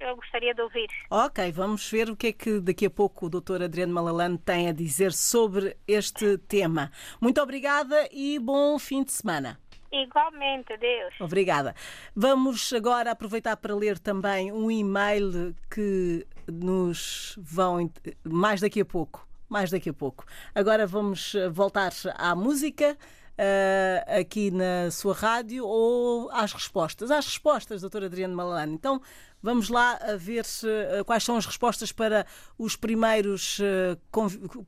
eu 0.00 0.16
gostaria 0.16 0.54
de 0.54 0.60
ouvir. 0.62 0.88
Ok, 1.10 1.52
vamos 1.52 1.88
ver 1.90 2.10
o 2.10 2.16
que 2.16 2.28
é 2.28 2.32
que 2.32 2.60
daqui 2.60 2.86
a 2.86 2.90
pouco 2.90 3.26
o 3.26 3.30
Dr. 3.30 3.62
Adriano 3.62 3.92
Malalane 3.94 4.38
tem 4.38 4.68
a 4.68 4.72
dizer 4.72 5.12
sobre 5.12 5.76
este 5.86 6.38
tema. 6.38 6.90
Muito 7.20 7.40
obrigada 7.40 8.08
e 8.10 8.38
bom 8.38 8.78
fim 8.78 9.02
de 9.04 9.12
semana. 9.12 9.58
Igualmente, 9.92 10.74
Deus. 10.78 11.14
Obrigada. 11.20 11.74
Vamos 12.16 12.72
agora 12.72 13.10
aproveitar 13.10 13.56
para 13.58 13.74
ler 13.76 13.98
também 13.98 14.50
um 14.50 14.70
e-mail 14.70 15.54
que 15.70 16.26
nos 16.50 17.38
vão 17.38 17.90
mais 18.24 18.60
daqui 18.60 18.80
a 18.80 18.84
pouco. 18.86 19.28
Mais 19.50 19.70
daqui 19.70 19.90
a 19.90 19.92
pouco. 19.92 20.24
Agora 20.54 20.86
vamos 20.86 21.34
eh, 21.34 21.48
voltar 21.50 21.92
à 22.16 22.34
música. 22.34 22.96
eh, 23.36 24.04
aqui 24.20 24.50
na 24.50 24.90
sua 24.90 25.14
rádio 25.14 25.66
ou 25.66 26.30
às 26.30 26.52
respostas? 26.52 27.10
Às 27.10 27.26
respostas, 27.26 27.80
doutora 27.80 28.06
Adriano 28.06 28.34
Malalane. 28.36 28.74
Então 28.74 29.00
vamos 29.42 29.68
lá 29.68 29.98
a 30.00 30.16
ver 30.16 30.44
eh, 30.64 31.02
quais 31.04 31.24
são 31.24 31.36
as 31.36 31.44
respostas 31.44 31.92
para 31.92 32.26
os 32.58 32.76
primeiros, 32.76 33.58
eh, 33.60 33.96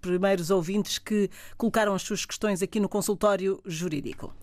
primeiros 0.00 0.50
ouvintes 0.50 0.98
que 0.98 1.30
colocaram 1.56 1.94
as 1.94 2.02
suas 2.02 2.24
questões 2.24 2.62
aqui 2.62 2.80
no 2.80 2.88
consultório 2.88 3.60
jurídico. 3.64 4.34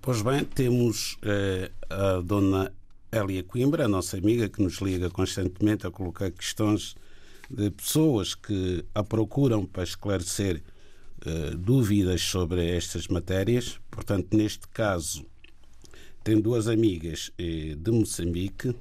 Pois 0.00 0.22
bem, 0.22 0.44
temos 0.44 1.18
eh, 1.22 1.70
a 1.90 2.20
dona 2.20 2.72
Elia 3.10 3.42
Coimbra, 3.42 3.84
a 3.84 3.88
nossa 3.88 4.16
amiga, 4.16 4.48
que 4.48 4.62
nos 4.62 4.80
liga 4.80 5.10
constantemente 5.10 5.86
a 5.86 5.90
colocar 5.90 6.30
questões 6.30 6.94
de 7.50 7.70
pessoas 7.70 8.34
que 8.34 8.84
a 8.94 9.02
procuram 9.02 9.64
para 9.64 9.82
esclarecer 9.82 10.62
eh, 11.24 11.50
dúvidas 11.56 12.22
sobre 12.22 12.76
estas 12.76 13.08
matérias. 13.08 13.80
Portanto, 13.90 14.36
neste 14.36 14.68
caso, 14.68 15.26
tem 16.22 16.40
duas 16.40 16.68
amigas 16.68 17.32
eh, 17.38 17.74
de 17.76 17.90
Moçambique 17.90 18.74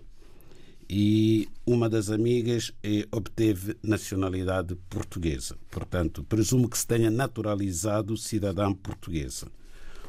e 0.90 1.50
uma 1.66 1.90
das 1.90 2.10
amigas 2.10 2.72
eh, 2.82 3.06
obteve 3.12 3.76
nacionalidade 3.84 4.76
portuguesa. 4.90 5.58
Portanto, 5.70 6.24
presumo 6.24 6.70
que 6.70 6.78
se 6.78 6.88
tenha 6.88 7.12
naturalizado 7.12 8.16
cidadã 8.16 8.74
portuguesa. 8.74 9.48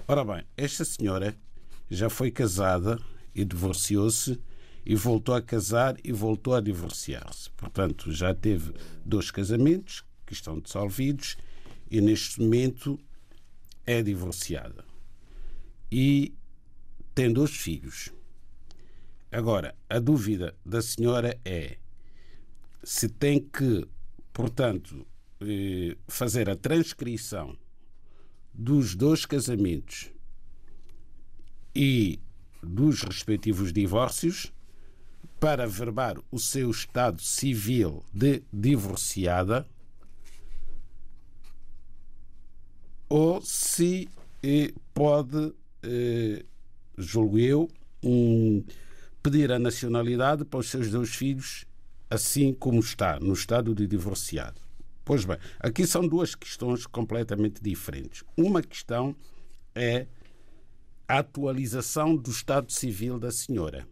Ora 0.07 0.25
bem, 0.25 0.45
esta 0.57 0.85
senhora 0.85 1.37
já 1.91 2.09
foi 2.09 2.31
casada 2.31 2.99
e 3.35 3.45
divorciou-se 3.45 4.39
e 4.87 4.95
voltou 4.95 5.35
a 5.35 5.43
casar 5.43 5.97
e 6.03 6.13
voltou 6.13 6.55
a 6.55 6.61
divorciar-se. 6.61 7.51
Portanto, 7.51 8.13
já 8.13 8.33
teve 8.35 8.73
dois 9.05 9.31
casamentos 9.31 10.05
que 10.25 10.33
estão 10.33 10.61
dissolvidos 10.61 11.37
e 11.91 12.01
neste 12.01 12.41
momento 12.41 12.99
é 13.85 14.03
divorciada. 14.03 14.85
E 15.91 16.35
tem 17.15 17.33
dois 17.33 17.51
filhos. 17.51 18.11
Agora, 19.31 19.75
a 19.89 19.99
dúvida 19.99 20.55
da 20.65 20.81
senhora 20.81 21.39
é 21.45 21.77
se 22.83 23.09
tem 23.09 23.41
que, 23.41 23.87
portanto, 24.33 25.07
eh, 25.41 25.97
fazer 26.07 26.49
a 26.49 26.57
transcrição 26.57 27.57
dos 28.55 28.95
dois 28.95 29.27
casamentos 29.27 30.11
e 31.75 32.19
dos 32.63 33.03
respectivos 33.03 33.73
divórcios 33.73 34.53
para 35.39 35.67
verbar 35.67 36.17
o 36.31 36.39
seu 36.39 36.71
estado 36.71 37.21
civil 37.23 38.03
de 38.13 38.43
divorciada 38.53 39.67
ou 43.09 43.43
se 43.43 44.09
eh, 44.43 44.73
pode, 44.95 45.53
eh, 45.83 46.45
julgo 46.97 47.39
eu, 47.39 47.69
um, 48.03 48.65
pedir 49.23 49.53
a 49.53 49.59
nacionalidade 49.59 50.45
para 50.45 50.61
os 50.61 50.69
seus 50.69 50.91
dois 50.91 51.15
filhos, 51.15 51.65
assim 52.11 52.53
como 52.53 52.81
está, 52.81 53.19
no 53.21 53.33
estado 53.33 53.75
de 53.75 53.87
divorciado. 53.87 54.61
Pois 55.05 55.25
bem, 55.25 55.39
aqui 55.59 55.87
são 55.87 56.07
duas 56.07 56.35
questões 56.35 56.87
completamente 56.87 57.63
diferentes. 57.63 58.23
Uma 58.37 58.63
questão 58.63 59.17
é 59.75 60.07
a 61.07 61.19
atualização 61.19 62.15
do 62.15 62.31
estado 62.31 62.71
civil 62.71 63.19
da 63.19 63.31
senhora. 63.31 63.89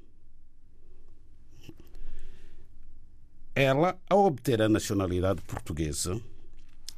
Ela, 3.55 3.99
ao 4.11 4.27
obter 4.27 4.61
a 4.61 4.69
nacionalidade 4.69 5.41
portuguesa, 5.43 6.21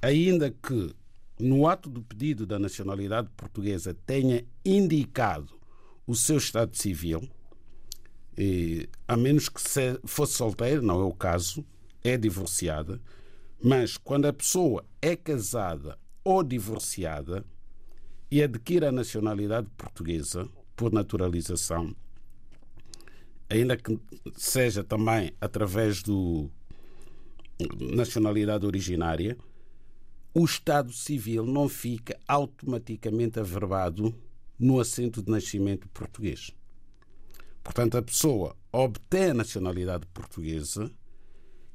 ainda 0.03 0.51
que 0.51 0.93
no 1.39 1.69
ato 1.69 1.89
do 1.89 2.03
pedido 2.03 2.45
da 2.45 2.59
nacionalidade 2.59 3.29
portuguesa 3.37 3.95
tenha 4.05 4.45
indicado 4.65 5.57
o 6.05 6.17
seu 6.17 6.39
estado 6.39 6.77
civil, 6.77 7.29
e, 8.39 8.89
a 9.09 9.17
menos 9.17 9.49
que 9.49 9.61
se- 9.61 9.99
fosse 10.05 10.35
solteira, 10.35 10.81
não 10.81 11.01
é 11.01 11.05
o 11.05 11.13
caso, 11.13 11.65
é 12.05 12.17
divorciada, 12.17 13.01
mas 13.61 13.97
quando 13.97 14.27
a 14.27 14.33
pessoa 14.33 14.85
é 15.03 15.17
casada 15.17 15.99
ou 16.23 16.45
divorciada 16.45 17.45
e 18.31 18.41
adquire 18.41 18.87
a 18.87 18.93
nacionalidade 18.93 19.67
portuguesa 19.77 20.49
por 20.77 20.93
naturalização, 20.93 21.93
ainda 23.51 23.77
que 23.77 23.99
seja 24.37 24.85
também 24.85 25.33
através 25.41 26.01
do 26.01 26.49
nacionalidade 27.81 28.65
originária, 28.65 29.37
o 30.33 30.45
Estado 30.45 30.93
Civil 30.93 31.45
não 31.45 31.69
fica 31.69 32.17
automaticamente 32.29 33.41
averbado 33.41 34.15
no 34.57 34.79
assento 34.79 35.21
de 35.21 35.29
nascimento 35.29 35.89
português. 35.89 36.53
Portanto, 37.69 37.99
a 37.99 38.03
pessoa 38.03 38.57
obtém 38.73 39.25
a 39.25 39.35
nacionalidade 39.35 40.07
portuguesa 40.07 40.91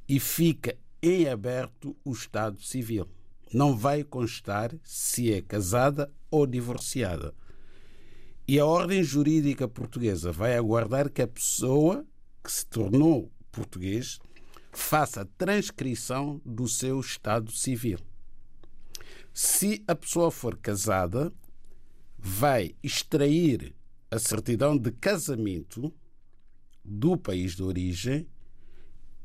e 0.08 0.18
fica 0.18 0.76
em 1.00 1.28
aberto 1.28 1.96
o 2.04 2.10
Estado 2.10 2.60
Civil. 2.60 3.08
Não 3.52 3.76
vai 3.76 4.02
constar 4.02 4.74
se 4.82 5.32
é 5.32 5.40
casada 5.40 6.12
ou 6.28 6.48
divorciada. 6.48 7.32
E 8.46 8.58
a 8.58 8.66
ordem 8.66 9.04
jurídica 9.04 9.68
portuguesa 9.68 10.32
vai 10.32 10.56
aguardar 10.56 11.08
que 11.08 11.22
a 11.22 11.28
pessoa 11.28 12.04
que 12.42 12.50
se 12.50 12.66
tornou 12.66 13.30
português 13.52 14.18
faça 14.72 15.20
a 15.20 15.28
transcrição 15.38 16.42
do 16.44 16.66
seu 16.66 16.98
Estado 16.98 17.52
Civil. 17.52 18.00
Se 19.32 19.80
a 19.86 19.94
pessoa 19.94 20.32
for 20.32 20.56
casada, 20.56 21.32
vai 22.18 22.74
extrair 22.82 23.72
a 24.14 24.18
certidão 24.20 24.78
de 24.78 24.92
casamento 24.92 25.92
do 26.84 27.16
país 27.16 27.56
de 27.56 27.64
origem 27.64 28.28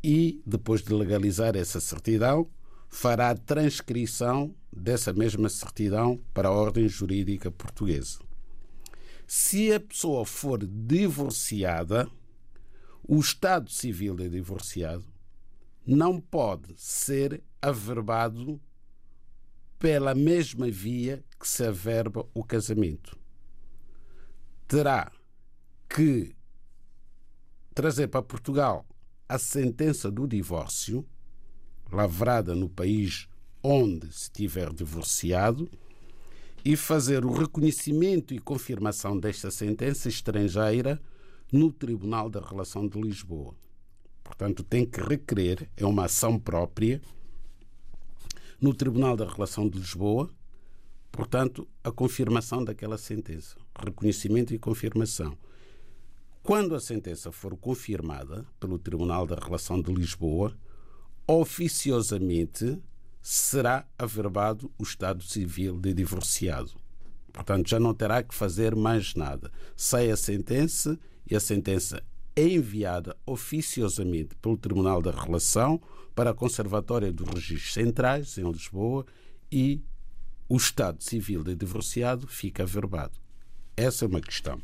e, 0.04 0.42
depois 0.44 0.82
de 0.82 0.92
legalizar 0.92 1.56
essa 1.56 1.80
certidão, 1.80 2.50
fará 2.90 3.30
a 3.30 3.38
transcrição 3.38 4.56
dessa 4.76 5.14
mesma 5.14 5.48
certidão 5.48 6.20
para 6.34 6.48
a 6.48 6.52
ordem 6.52 6.88
jurídica 6.88 7.52
portuguesa. 7.52 8.18
Se 9.28 9.72
a 9.72 9.80
pessoa 9.80 10.26
for 10.26 10.66
divorciada, 10.66 12.10
o 13.08 13.20
Estado 13.20 13.70
Civil 13.70 14.16
de 14.16 14.28
divorciado 14.28 15.06
não 15.86 16.20
pode 16.20 16.74
ser 16.78 17.44
averbado 17.62 18.60
pela 19.78 20.16
mesma 20.16 20.68
via 20.68 21.24
que 21.40 21.48
se 21.48 21.64
averba 21.64 22.28
o 22.34 22.44
casamento. 22.44 23.19
Terá 24.70 25.12
que 25.90 26.36
trazer 27.74 28.08
para 28.08 28.22
Portugal 28.22 28.86
a 29.28 29.40
sentença 29.40 30.12
do 30.12 30.28
divórcio, 30.28 31.04
lavrada 31.92 32.54
no 32.54 32.70
país 32.70 33.28
onde 33.64 34.14
se 34.14 34.30
tiver 34.30 34.72
divorciado, 34.72 35.68
e 36.64 36.76
fazer 36.76 37.26
o 37.26 37.32
reconhecimento 37.32 38.32
e 38.32 38.38
confirmação 38.38 39.20
desta 39.20 39.50
sentença 39.50 40.08
estrangeira 40.08 41.02
no 41.52 41.72
Tribunal 41.72 42.30
da 42.30 42.40
Relação 42.40 42.88
de 42.88 43.02
Lisboa. 43.02 43.56
Portanto, 44.24 44.64
tem 44.64 44.86
que 44.86 45.02
requerer, 45.02 45.68
é 45.76 45.84
uma 45.84 46.06
ação 46.06 46.38
própria, 46.38 47.02
no 48.62 48.72
Tribunal 48.72 49.18
da 49.18 49.28
Relação 49.28 49.68
de 49.68 49.80
Lisboa, 49.80 50.30
portanto, 51.12 51.68
a 51.84 51.92
confirmação 51.92 52.64
daquela 52.64 53.00
sentença, 53.00 53.58
reconhecimento 53.86 54.54
e 54.54 54.60
confirmação. 54.60 55.38
Quando 56.42 56.74
a 56.74 56.80
sentença 56.80 57.32
for 57.32 57.56
confirmada 57.58 58.46
pelo 58.60 58.80
Tribunal 58.80 59.28
da 59.28 59.36
Relação 59.36 59.82
de 59.82 59.94
Lisboa, 59.94 60.58
oficiosamente 61.28 62.82
será 63.22 63.86
averbado 63.98 64.72
o 64.78 64.84
estado 64.84 65.24
civil 65.24 65.80
de 65.80 65.94
divorciado. 65.94 66.72
Portanto, 67.32 67.70
já 67.70 67.80
não 67.80 67.94
terá 67.94 68.24
que 68.24 68.34
fazer 68.34 68.76
mais 68.76 69.14
nada. 69.14 69.52
Sai 69.76 70.10
a 70.10 70.18
sentença 70.18 71.00
e 71.30 71.36
a 71.36 71.40
sentença 71.40 72.04
é 72.36 72.48
enviada 72.48 73.16
oficiosamente 73.26 74.36
pelo 74.42 74.58
Tribunal 74.58 75.02
da 75.02 75.12
Relação 75.12 75.80
para 76.16 76.32
a 76.32 76.34
Conservatória 76.34 77.12
dos 77.12 77.28
Registros 77.28 77.74
Centrais, 77.74 78.38
em 78.38 78.50
Lisboa, 78.50 79.06
e 79.52 79.84
o 80.48 80.58
estado 80.58 81.04
civil 81.04 81.44
de 81.44 81.56
divorciado 81.56 82.28
fica 82.28 82.64
averbado. 82.64 83.20
Essa 83.80 84.04
é 84.04 84.08
uma 84.10 84.20
questão. 84.20 84.62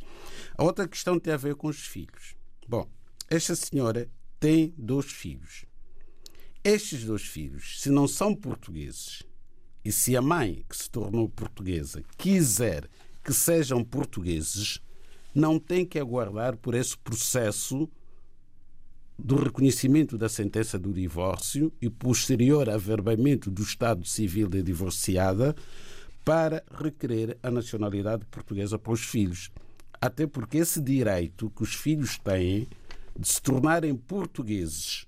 A 0.58 0.64
outra 0.64 0.86
questão 0.86 1.18
tem 1.18 1.34
a 1.34 1.38
ver 1.38 1.56
com 1.56 1.70
os 1.70 1.88
filhos. 1.88 2.36
Bom, 2.68 2.86
esta 3.30 3.56
senhora 3.56 4.10
tem 4.42 4.74
dois 4.78 5.06
filhos. 5.06 5.64
Estes 6.62 7.06
dois 7.06 7.22
filhos, 7.22 7.80
se 7.80 7.90
não 7.90 8.10
são 8.10 8.36
portugueses 8.36 9.24
e 9.86 9.92
se 9.92 10.18
a 10.18 10.22
mãe, 10.22 10.66
que 10.68 10.76
se 10.76 10.90
tornou 10.90 11.30
portuguesa, 11.30 12.04
quiser 12.18 12.90
que 13.24 13.34
sejam 13.34 13.86
portugueses 13.86 14.82
não 15.34 15.60
têm 15.60 15.86
que 15.86 15.98
aguardar 15.98 16.58
por 16.58 16.76
esse 16.76 16.98
processo 16.98 17.90
do 19.18 19.38
reconhecimento 19.38 20.18
da 20.18 20.28
sentença 20.28 20.78
do 20.78 20.92
divórcio 20.92 21.72
e 21.82 21.90
posterior 21.90 22.70
averbamento 22.70 23.50
do 23.50 23.64
estado 23.64 24.06
civil 24.06 24.50
da 24.50 24.60
divorciada 24.60 25.56
para 26.26 26.64
requerer 26.72 27.38
a 27.44 27.52
nacionalidade 27.52 28.26
portuguesa 28.26 28.80
para 28.80 28.92
os 28.92 29.02
filhos. 29.02 29.52
Até 30.02 30.26
porque 30.26 30.58
esse 30.58 30.82
direito 30.82 31.52
que 31.52 31.62
os 31.62 31.76
filhos 31.76 32.18
têm 32.18 32.68
de 33.18 33.28
se 33.28 33.40
tornarem 33.42 33.96
portugueses 33.96 35.06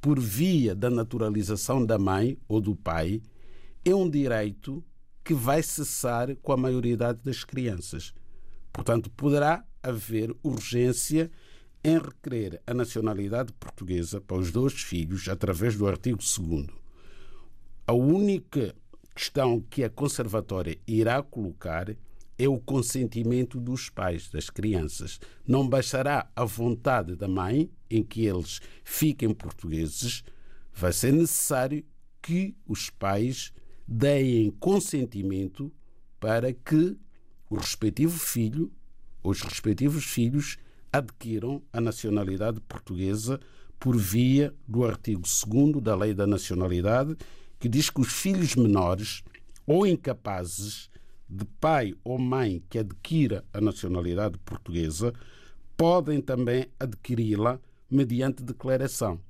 por 0.00 0.18
via 0.18 0.74
da 0.74 0.88
naturalização 0.88 1.84
da 1.84 1.98
mãe 1.98 2.38
ou 2.48 2.60
do 2.60 2.74
pai 2.74 3.20
é 3.84 3.94
um 3.94 4.08
direito 4.08 4.82
que 5.22 5.34
vai 5.34 5.62
cessar 5.62 6.34
com 6.36 6.52
a 6.52 6.56
maioridade 6.56 7.20
das 7.22 7.44
crianças. 7.44 8.14
Portanto, 8.72 9.10
poderá 9.10 9.62
haver 9.82 10.34
urgência 10.42 11.30
em 11.84 11.98
requerer 11.98 12.60
a 12.66 12.72
nacionalidade 12.72 13.52
portuguesa 13.52 14.20
para 14.20 14.38
os 14.38 14.50
dois 14.50 14.72
filhos 14.72 15.28
através 15.28 15.76
do 15.76 15.86
artigo 15.86 16.18
2 16.18 16.66
A 17.86 17.92
única 17.92 18.74
questão 19.18 19.60
que 19.60 19.82
a 19.82 19.90
conservatória 19.90 20.78
irá 20.86 21.20
colocar 21.20 21.90
é 22.38 22.48
o 22.48 22.56
consentimento 22.56 23.58
dos 23.58 23.90
pais 23.90 24.30
das 24.30 24.48
crianças. 24.48 25.18
Não 25.44 25.68
bastará 25.68 26.30
a 26.36 26.44
vontade 26.44 27.16
da 27.16 27.26
mãe 27.26 27.68
em 27.90 28.04
que 28.04 28.24
eles 28.24 28.60
fiquem 28.84 29.34
portugueses, 29.34 30.22
vai 30.72 30.92
ser 30.92 31.12
necessário 31.12 31.84
que 32.22 32.54
os 32.64 32.90
pais 32.90 33.52
deem 33.88 34.52
consentimento 34.52 35.72
para 36.20 36.52
que 36.52 36.96
o 37.50 37.56
respectivo 37.56 38.16
filho, 38.16 38.70
os 39.20 39.42
respectivos 39.42 40.04
filhos, 40.04 40.58
adquiram 40.92 41.60
a 41.72 41.80
nacionalidade 41.80 42.60
portuguesa 42.60 43.40
por 43.80 43.96
via 43.96 44.54
do 44.66 44.84
artigo 44.84 45.22
2 45.22 45.82
da 45.82 45.96
Lei 45.96 46.14
da 46.14 46.26
Nacionalidade, 46.26 47.16
que 47.58 47.68
diz 47.68 47.90
que 47.90 48.00
os 48.00 48.12
filhos 48.12 48.54
menores 48.54 49.22
ou 49.66 49.86
incapazes 49.86 50.88
de 51.28 51.44
pai 51.44 51.94
ou 52.02 52.18
mãe 52.18 52.62
que 52.70 52.78
adquira 52.78 53.44
a 53.52 53.60
nacionalidade 53.60 54.38
portuguesa 54.38 55.12
podem 55.76 56.20
também 56.20 56.66
adquiri-la 56.80 57.60
mediante 57.90 58.42
declaração. 58.42 59.20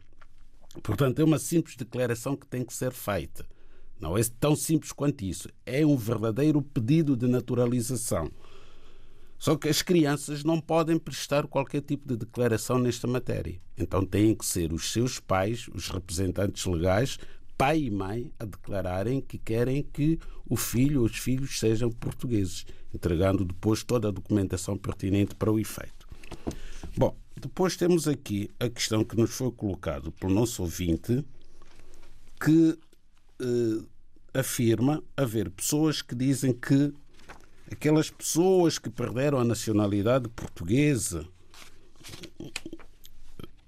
Portanto, 0.82 1.20
é 1.20 1.24
uma 1.24 1.38
simples 1.38 1.76
declaração 1.76 2.36
que 2.36 2.46
tem 2.46 2.64
que 2.64 2.72
ser 2.72 2.92
feita. 2.92 3.44
Não 4.00 4.16
é 4.16 4.22
tão 4.38 4.54
simples 4.54 4.92
quanto 4.92 5.24
isso. 5.24 5.48
É 5.66 5.84
um 5.84 5.96
verdadeiro 5.96 6.62
pedido 6.62 7.16
de 7.16 7.26
naturalização. 7.26 8.30
Só 9.38 9.56
que 9.56 9.68
as 9.68 9.82
crianças 9.82 10.42
não 10.42 10.60
podem 10.60 10.98
prestar 10.98 11.46
qualquer 11.46 11.80
tipo 11.80 12.06
de 12.08 12.16
declaração 12.16 12.78
nesta 12.78 13.06
matéria. 13.06 13.60
Então 13.76 14.04
têm 14.04 14.34
que 14.34 14.46
ser 14.46 14.72
os 14.72 14.92
seus 14.92 15.20
pais, 15.20 15.68
os 15.72 15.88
representantes 15.88 16.64
legais, 16.66 17.18
pai 17.58 17.80
e 17.80 17.90
mãe, 17.90 18.32
a 18.38 18.44
declararem 18.44 19.20
que 19.20 19.36
querem 19.36 19.82
que 19.82 20.18
o 20.48 20.56
filho 20.56 21.00
ou 21.00 21.06
os 21.06 21.18
filhos 21.18 21.58
sejam 21.58 21.90
portugueses, 21.90 22.64
entregando 22.94 23.44
depois 23.44 23.82
toda 23.82 24.08
a 24.08 24.12
documentação 24.12 24.78
pertinente 24.78 25.34
para 25.34 25.50
o 25.50 25.58
efeito. 25.58 26.06
Bom, 26.96 27.16
depois 27.36 27.76
temos 27.76 28.06
aqui 28.06 28.48
a 28.60 28.68
questão 28.68 29.04
que 29.04 29.16
nos 29.16 29.30
foi 29.30 29.50
colocada 29.50 30.10
pelo 30.12 30.32
nosso 30.32 30.62
ouvinte, 30.62 31.24
que 32.40 32.78
eh, 33.40 33.84
afirma 34.38 35.02
haver 35.16 35.50
pessoas 35.50 36.00
que 36.00 36.14
dizem 36.14 36.52
que 36.52 36.94
aquelas 37.70 38.08
pessoas 38.08 38.78
que 38.78 38.88
perderam 38.88 39.38
a 39.38 39.44
nacionalidade 39.44 40.28
portuguesa 40.28 41.26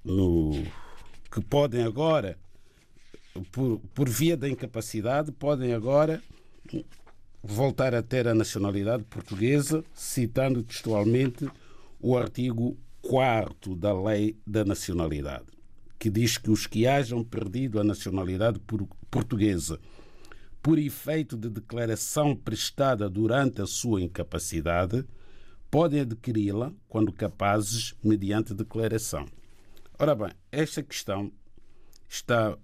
no, 0.05 0.53
que 1.31 1.41
podem 1.41 1.83
agora, 1.83 2.39
por, 3.53 3.81
por 3.95 4.09
via 4.09 4.37
da 4.37 4.49
incapacidade, 4.49 5.33
podem 5.33 5.73
agora 5.73 6.23
voltar 7.43 7.95
a 7.95 8.03
ter 8.03 8.29
a 8.29 8.35
nacionalidade 8.35 9.05
portuguesa, 9.05 9.85
citando 9.95 10.63
textualmente 10.63 11.49
o 12.01 12.17
artigo 12.17 12.77
4 13.03 13.75
da 13.75 13.99
Lei 13.99 14.37
da 14.47 14.65
Nacionalidade, 14.65 15.47
que 15.99 16.11
diz 16.11 16.37
que 16.37 16.51
os 16.51 16.67
que 16.67 16.87
hajam 16.87 17.25
perdido 17.25 17.81
a 17.81 17.85
nacionalidade 17.85 18.61
portuguesa 19.11 19.79
por 20.63 20.79
efeito 20.79 21.37
de 21.37 21.49
declaração 21.49 22.37
prestada 22.37 23.09
durante 23.09 23.63
a 23.63 23.67
sua 23.67 24.03
incapacidade, 24.03 25.07
podem 25.71 26.01
adquiri-la, 26.01 26.73
quando 26.89 27.13
capazes, 27.13 27.95
mediante 28.03 28.53
declaração. 28.53 29.27
Ora 29.99 30.15
bem, 30.15 30.31
esta 30.53 30.83
questão 30.83 31.33
está 32.09 32.59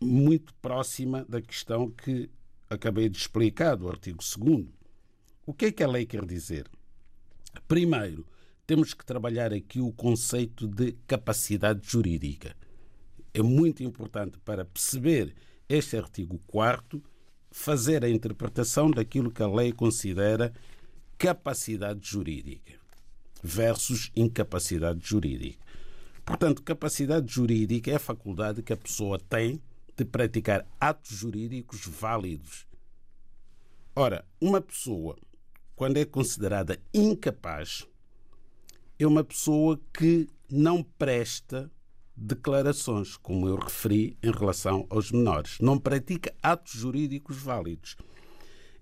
muito 0.00 0.54
próxima 0.54 1.24
da 1.28 1.40
questão 1.42 1.90
que 1.90 2.30
acabei 2.68 3.08
de 3.08 3.18
explicar 3.18 3.76
do 3.76 3.88
artigo 3.88 4.18
2. 4.18 4.66
O 5.44 5.52
que 5.52 5.66
é 5.66 5.72
que 5.72 5.82
a 5.82 5.88
lei 5.88 6.06
quer 6.06 6.24
dizer? 6.24 6.66
Primeiro, 7.66 8.26
temos 8.66 8.94
que 8.94 9.04
trabalhar 9.04 9.52
aqui 9.52 9.80
o 9.80 9.92
conceito 9.92 10.66
de 10.68 10.92
capacidade 11.06 11.80
jurídica. 11.82 12.54
É 13.34 13.42
muito 13.42 13.82
importante 13.82 14.38
para 14.38 14.64
perceber 14.64 15.34
este 15.68 15.96
artigo 15.96 16.38
4 16.46 17.02
fazer 17.50 18.04
a 18.04 18.08
interpretação 18.08 18.90
daquilo 18.90 19.30
que 19.30 19.42
a 19.42 19.48
lei 19.48 19.72
considera 19.72 20.52
capacidade 21.18 22.00
jurídica 22.08 22.74
versus 23.42 24.10
incapacidade 24.14 25.00
jurídica. 25.02 25.58
Portanto, 26.24 26.62
capacidade 26.62 27.32
jurídica 27.32 27.90
é 27.90 27.96
a 27.96 28.00
faculdade 28.00 28.62
que 28.62 28.72
a 28.72 28.76
pessoa 28.76 29.18
tem 29.18 29.60
de 30.00 30.04
praticar 30.06 30.66
atos 30.80 31.18
jurídicos 31.18 31.84
válidos. 31.86 32.66
Ora, 33.94 34.24
uma 34.40 34.58
pessoa, 34.58 35.14
quando 35.76 35.98
é 35.98 36.06
considerada 36.06 36.80
incapaz, 36.94 37.86
é 38.98 39.06
uma 39.06 39.22
pessoa 39.22 39.78
que 39.92 40.26
não 40.50 40.82
presta 40.82 41.70
declarações, 42.16 43.14
como 43.18 43.46
eu 43.46 43.56
referi 43.56 44.16
em 44.22 44.30
relação 44.30 44.86
aos 44.88 45.12
menores. 45.12 45.58
Não 45.60 45.78
pratica 45.78 46.34
atos 46.42 46.80
jurídicos 46.80 47.36
válidos. 47.36 47.94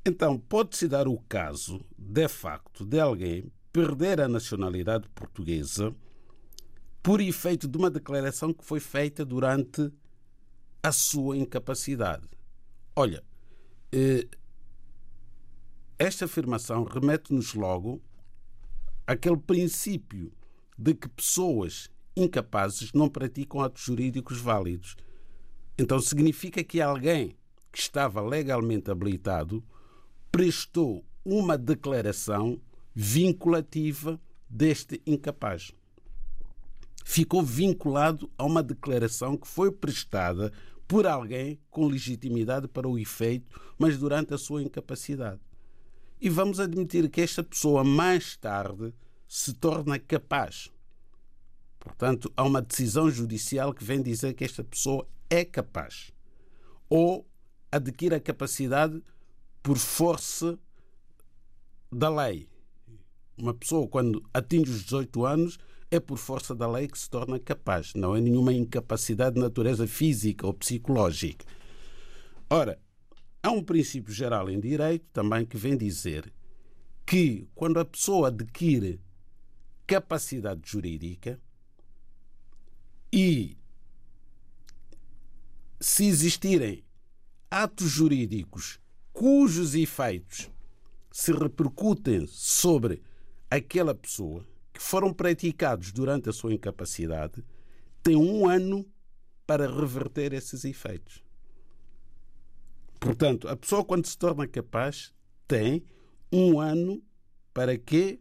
Então, 0.06 0.38
pode-se 0.38 0.86
dar 0.86 1.08
o 1.08 1.18
caso, 1.28 1.84
de 1.98 2.28
facto, 2.28 2.84
de 2.84 3.00
alguém 3.00 3.50
perder 3.72 4.20
a 4.20 4.28
nacionalidade 4.28 5.08
portuguesa 5.16 5.92
por 7.02 7.20
efeito 7.20 7.66
de 7.66 7.76
uma 7.76 7.90
declaração 7.90 8.52
que 8.52 8.64
foi 8.64 8.78
feita 8.78 9.24
durante 9.24 9.90
a 10.82 10.92
sua 10.92 11.36
incapacidade. 11.36 12.26
Olha, 12.94 13.22
eh, 13.92 14.26
esta 15.98 16.26
afirmação 16.26 16.84
remete-nos 16.84 17.54
logo 17.54 18.00
àquele 19.06 19.36
princípio 19.36 20.32
de 20.76 20.94
que 20.94 21.08
pessoas 21.08 21.90
incapazes 22.16 22.92
não 22.92 23.08
praticam 23.08 23.60
atos 23.60 23.82
jurídicos 23.82 24.38
válidos. 24.40 24.96
Então 25.76 26.00
significa 26.00 26.62
que 26.62 26.80
alguém 26.80 27.36
que 27.72 27.78
estava 27.78 28.20
legalmente 28.20 28.90
habilitado 28.90 29.64
prestou 30.30 31.04
uma 31.24 31.58
declaração 31.58 32.60
vinculativa 32.94 34.20
deste 34.48 35.00
incapaz. 35.06 35.72
Ficou 37.10 37.42
vinculado 37.42 38.30
a 38.36 38.44
uma 38.44 38.62
declaração 38.62 39.34
que 39.34 39.48
foi 39.48 39.72
prestada 39.72 40.52
por 40.86 41.06
alguém 41.06 41.58
com 41.70 41.86
legitimidade 41.86 42.68
para 42.68 42.86
o 42.86 42.98
efeito, 42.98 43.58
mas 43.78 43.96
durante 43.96 44.34
a 44.34 44.38
sua 44.38 44.62
incapacidade. 44.62 45.40
E 46.20 46.28
vamos 46.28 46.60
admitir 46.60 47.08
que 47.08 47.22
esta 47.22 47.42
pessoa 47.42 47.82
mais 47.82 48.36
tarde 48.36 48.92
se 49.26 49.54
torna 49.54 49.98
capaz 49.98 50.70
Portanto, 51.78 52.30
há 52.36 52.44
uma 52.44 52.60
decisão 52.60 53.10
judicial 53.10 53.72
que 53.72 53.82
vem 53.82 54.02
dizer 54.02 54.34
que 54.34 54.44
esta 54.44 54.62
pessoa 54.62 55.08
é 55.30 55.46
capaz 55.46 56.12
ou 56.90 57.26
adquire 57.72 58.14
a 58.14 58.20
capacidade 58.20 59.02
por 59.62 59.78
força 59.78 60.58
da 61.90 62.10
lei. 62.10 62.46
Uma 63.38 63.54
pessoa, 63.54 63.88
quando 63.88 64.22
atinge 64.34 64.70
os 64.70 64.82
18 64.82 65.24
anos, 65.24 65.58
é 65.90 65.98
por 65.98 66.18
força 66.18 66.54
da 66.54 66.70
lei 66.70 66.86
que 66.86 66.98
se 66.98 67.08
torna 67.08 67.38
capaz, 67.38 67.94
não 67.94 68.14
é 68.14 68.20
nenhuma 68.20 68.52
incapacidade 68.52 69.36
de 69.36 69.40
natureza 69.40 69.86
física 69.86 70.46
ou 70.46 70.52
psicológica. 70.52 71.46
Ora, 72.50 72.78
há 73.42 73.50
um 73.50 73.62
princípio 73.62 74.12
geral 74.12 74.50
em 74.50 74.60
direito 74.60 75.06
também 75.12 75.46
que 75.46 75.56
vem 75.56 75.76
dizer 75.76 76.32
que 77.06 77.48
quando 77.54 77.80
a 77.80 77.84
pessoa 77.84 78.28
adquire 78.28 79.00
capacidade 79.86 80.60
jurídica, 80.64 81.40
e 83.10 83.56
se 85.80 86.04
existirem 86.04 86.84
atos 87.50 87.88
jurídicos 87.88 88.78
cujos 89.12 89.74
efeitos 89.74 90.50
se 91.10 91.32
repercutem 91.32 92.26
sobre 92.26 93.02
aquela 93.50 93.94
pessoa, 93.94 94.46
que 94.78 94.84
foram 94.84 95.12
praticados 95.12 95.90
durante 95.90 96.28
a 96.28 96.32
sua 96.32 96.54
incapacidade, 96.54 97.44
tem 98.00 98.14
um 98.14 98.48
ano 98.48 98.86
para 99.44 99.66
reverter 99.66 100.32
esses 100.32 100.64
efeitos. 100.64 101.24
Portanto, 103.00 103.48
a 103.48 103.56
pessoa, 103.56 103.84
quando 103.84 104.06
se 104.06 104.16
torna 104.16 104.46
capaz, 104.46 105.12
tem 105.48 105.84
um 106.30 106.60
ano 106.60 107.02
para 107.52 107.76
quê? 107.76 108.20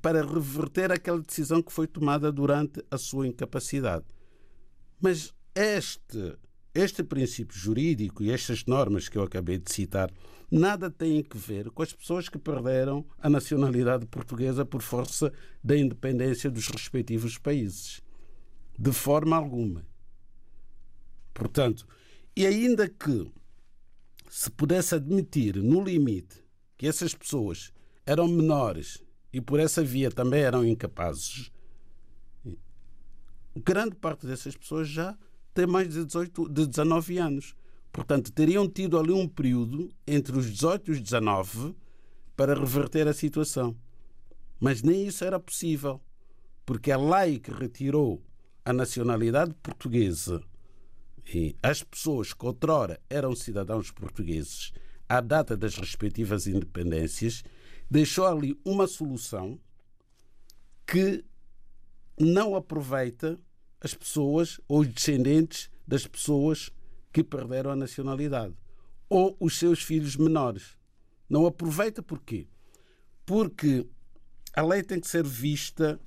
Para 0.00 0.24
reverter 0.24 0.90
aquela 0.90 1.20
decisão 1.20 1.62
que 1.62 1.70
foi 1.70 1.86
tomada 1.86 2.32
durante 2.32 2.82
a 2.90 2.96
sua 2.96 3.26
incapacidade. 3.26 4.06
Mas 4.98 5.34
este, 5.54 6.38
este 6.76 7.02
princípio 7.02 7.56
jurídico 7.56 8.22
e 8.22 8.30
estas 8.30 8.64
normas 8.66 9.08
que 9.08 9.16
eu 9.16 9.22
acabei 9.22 9.58
de 9.58 9.72
citar 9.72 10.12
nada 10.50 10.90
têm 10.90 11.22
que 11.22 11.36
ver 11.36 11.70
com 11.70 11.82
as 11.82 11.92
pessoas 11.92 12.28
que 12.28 12.38
perderam 12.38 13.04
a 13.18 13.28
nacionalidade 13.28 14.06
portuguesa 14.06 14.64
por 14.64 14.82
força 14.82 15.32
da 15.62 15.76
independência 15.76 16.50
dos 16.50 16.68
respectivos 16.68 17.38
países. 17.38 18.02
De 18.78 18.92
forma 18.92 19.36
alguma. 19.36 19.86
Portanto, 21.32 21.86
e 22.36 22.46
ainda 22.46 22.88
que 22.88 23.30
se 24.28 24.50
pudesse 24.50 24.94
admitir, 24.94 25.56
no 25.56 25.82
limite, 25.82 26.44
que 26.76 26.86
essas 26.86 27.14
pessoas 27.14 27.72
eram 28.04 28.28
menores 28.28 29.02
e 29.32 29.40
por 29.40 29.58
essa 29.58 29.82
via 29.82 30.10
também 30.10 30.42
eram 30.42 30.64
incapazes, 30.64 31.50
grande 33.56 33.96
parte 33.96 34.26
dessas 34.26 34.54
pessoas 34.56 34.88
já 34.88 35.16
tem 35.56 35.66
mais 35.66 35.88
de, 35.88 36.04
18, 36.04 36.50
de 36.50 36.66
19 36.66 37.18
anos. 37.18 37.56
Portanto, 37.90 38.30
teriam 38.30 38.68
tido 38.68 38.98
ali 38.98 39.10
um 39.10 39.26
período 39.26 39.90
entre 40.06 40.36
os 40.36 40.52
18 40.52 40.90
e 40.90 40.92
os 40.92 41.00
19 41.00 41.74
para 42.36 42.54
reverter 42.54 43.08
a 43.08 43.14
situação. 43.14 43.74
Mas 44.60 44.82
nem 44.82 45.06
isso 45.06 45.24
era 45.24 45.40
possível, 45.40 45.98
porque 46.66 46.92
a 46.92 46.98
lei 46.98 47.38
que 47.38 47.50
retirou 47.50 48.22
a 48.66 48.72
nacionalidade 48.72 49.54
portuguesa 49.62 50.42
e 51.34 51.56
as 51.62 51.82
pessoas 51.82 52.34
que 52.34 52.44
outrora 52.44 53.00
eram 53.08 53.34
cidadãos 53.34 53.90
portugueses 53.90 54.72
à 55.08 55.22
data 55.22 55.56
das 55.56 55.76
respectivas 55.76 56.46
independências 56.46 57.42
deixou 57.90 58.26
ali 58.26 58.58
uma 58.64 58.86
solução 58.86 59.58
que 60.86 61.24
não 62.18 62.54
aproveita 62.54 63.38
as 63.80 63.94
pessoas 63.94 64.60
ou 64.68 64.80
os 64.80 64.88
descendentes 64.88 65.70
das 65.86 66.06
pessoas 66.06 66.70
que 67.12 67.22
perderam 67.22 67.70
a 67.70 67.76
nacionalidade 67.76 68.54
ou 69.08 69.36
os 69.38 69.58
seus 69.58 69.82
filhos 69.82 70.16
menores. 70.16 70.76
Não 71.28 71.46
aproveita 71.46 72.02
porquê? 72.02 72.48
Porque 73.24 73.86
a 74.54 74.62
lei 74.62 74.82
tem 74.82 75.00
que 75.00 75.08
ser 75.08 75.24
vista 75.24 76.00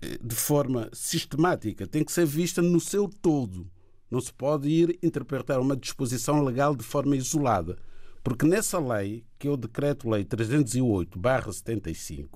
eh, 0.00 0.18
de 0.22 0.34
forma 0.34 0.88
sistemática, 0.92 1.86
tem 1.86 2.04
que 2.04 2.12
ser 2.12 2.26
vista 2.26 2.62
no 2.62 2.80
seu 2.80 3.08
todo. 3.08 3.70
Não 4.10 4.20
se 4.20 4.32
pode 4.32 4.68
ir 4.68 4.98
interpretar 5.02 5.60
uma 5.60 5.76
disposição 5.76 6.42
legal 6.42 6.74
de 6.74 6.82
forma 6.82 7.14
isolada. 7.16 7.78
Porque 8.22 8.46
nessa 8.46 8.78
lei, 8.78 9.24
que 9.38 9.46
é 9.46 9.50
o 9.50 9.56
Decreto-Lei 9.56 10.24
308-75, 10.24 12.28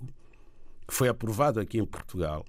que 0.87 0.95
foi 0.95 1.09
aprovado 1.09 1.59
aqui 1.61 1.79
em 1.79 1.87
Portugal, 1.87 2.45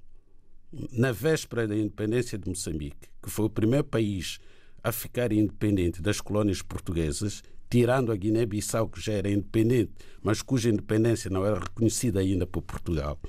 na 0.92 1.12
véspera 1.12 1.68
da 1.68 1.76
independência 1.76 2.38
de 2.38 2.50
Moçambique, 2.50 3.08
que 3.22 3.30
foi 3.30 3.46
o 3.46 3.50
primeiro 3.50 3.84
país 3.84 4.40
a 4.84 4.92
ficar 4.92 5.32
independente 5.32 6.02
das 6.02 6.20
colónias 6.20 6.62
portuguesas, 6.62 7.44
tirando 7.70 8.12
a 8.12 8.16
Guiné-Bissau, 8.16 8.90
que 8.90 9.00
já 9.00 9.14
era 9.14 9.30
independente, 9.30 9.94
mas 10.22 10.42
cuja 10.42 10.70
independência 10.70 11.30
não 11.30 11.46
era 11.46 11.60
reconhecida 11.60 12.20
ainda 12.20 12.46
por 12.48 12.64
Portugal. 12.64 13.20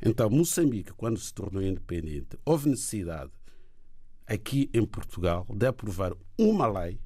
Então, 0.00 0.30
Moçambique, 0.30 0.92
quando 0.92 1.18
se 1.18 1.32
tornou 1.34 1.62
independente, 1.62 2.38
houve 2.44 2.68
necessidade, 2.68 3.30
aqui 4.26 4.70
em 4.72 4.84
Portugal, 4.84 5.46
de 5.50 5.66
aprovar 5.66 6.14
uma 6.38 6.66
lei, 6.66 6.98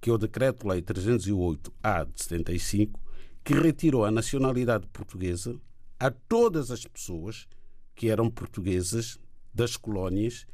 que 0.00 0.10
é 0.10 0.12
o 0.12 0.18
Decreto-Lei 0.18 0.82
308-A 0.82 2.04
de 2.04 2.22
75, 2.22 3.00
que 3.42 3.54
retirou 3.54 4.04
a 4.04 4.10
nacionalidade 4.10 4.86
portuguesa 4.88 5.58
a 5.98 6.10
todas 6.10 6.70
as 6.70 6.84
pessoas 6.86 7.48
que 7.98 8.08
eram 8.08 8.30
portuguesas 8.30 9.18
das 9.52 9.76
colónias 9.76 10.46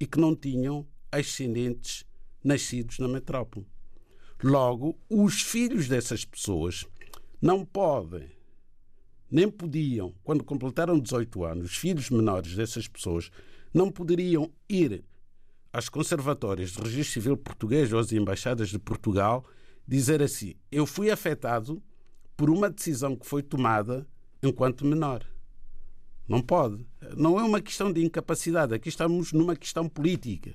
e 0.00 0.06
que 0.06 0.18
não 0.18 0.34
tinham 0.34 0.88
ascendentes 1.12 2.06
nascidos 2.42 2.98
na 2.98 3.06
metrópole. 3.06 3.66
Logo, 4.42 4.98
os 5.06 5.42
filhos 5.42 5.88
dessas 5.88 6.24
pessoas 6.24 6.86
não 7.40 7.66
podem, 7.66 8.30
nem 9.30 9.50
podiam, 9.50 10.14
quando 10.24 10.42
completaram 10.42 10.98
18 10.98 11.44
anos, 11.44 11.66
os 11.72 11.76
filhos 11.76 12.08
menores 12.08 12.56
dessas 12.56 12.88
pessoas 12.88 13.30
não 13.74 13.90
poderiam 13.90 14.50
ir 14.66 15.04
às 15.70 15.90
conservatórias 15.90 16.70
de 16.70 16.80
registro 16.80 17.12
civil 17.12 17.36
português 17.36 17.92
ou 17.92 17.98
às 17.98 18.10
embaixadas 18.10 18.70
de 18.70 18.78
Portugal 18.78 19.44
dizer 19.86 20.22
assim: 20.22 20.54
eu 20.72 20.86
fui 20.86 21.10
afetado 21.10 21.82
por 22.34 22.48
uma 22.48 22.70
decisão 22.70 23.14
que 23.14 23.26
foi 23.26 23.42
tomada 23.42 24.08
enquanto 24.42 24.86
menor. 24.86 25.35
Não 26.28 26.42
pode. 26.42 26.84
Não 27.16 27.38
é 27.38 27.44
uma 27.44 27.60
questão 27.60 27.92
de 27.92 28.04
incapacidade. 28.04 28.74
Aqui 28.74 28.88
estamos 28.88 29.32
numa 29.32 29.54
questão 29.54 29.88
política. 29.88 30.54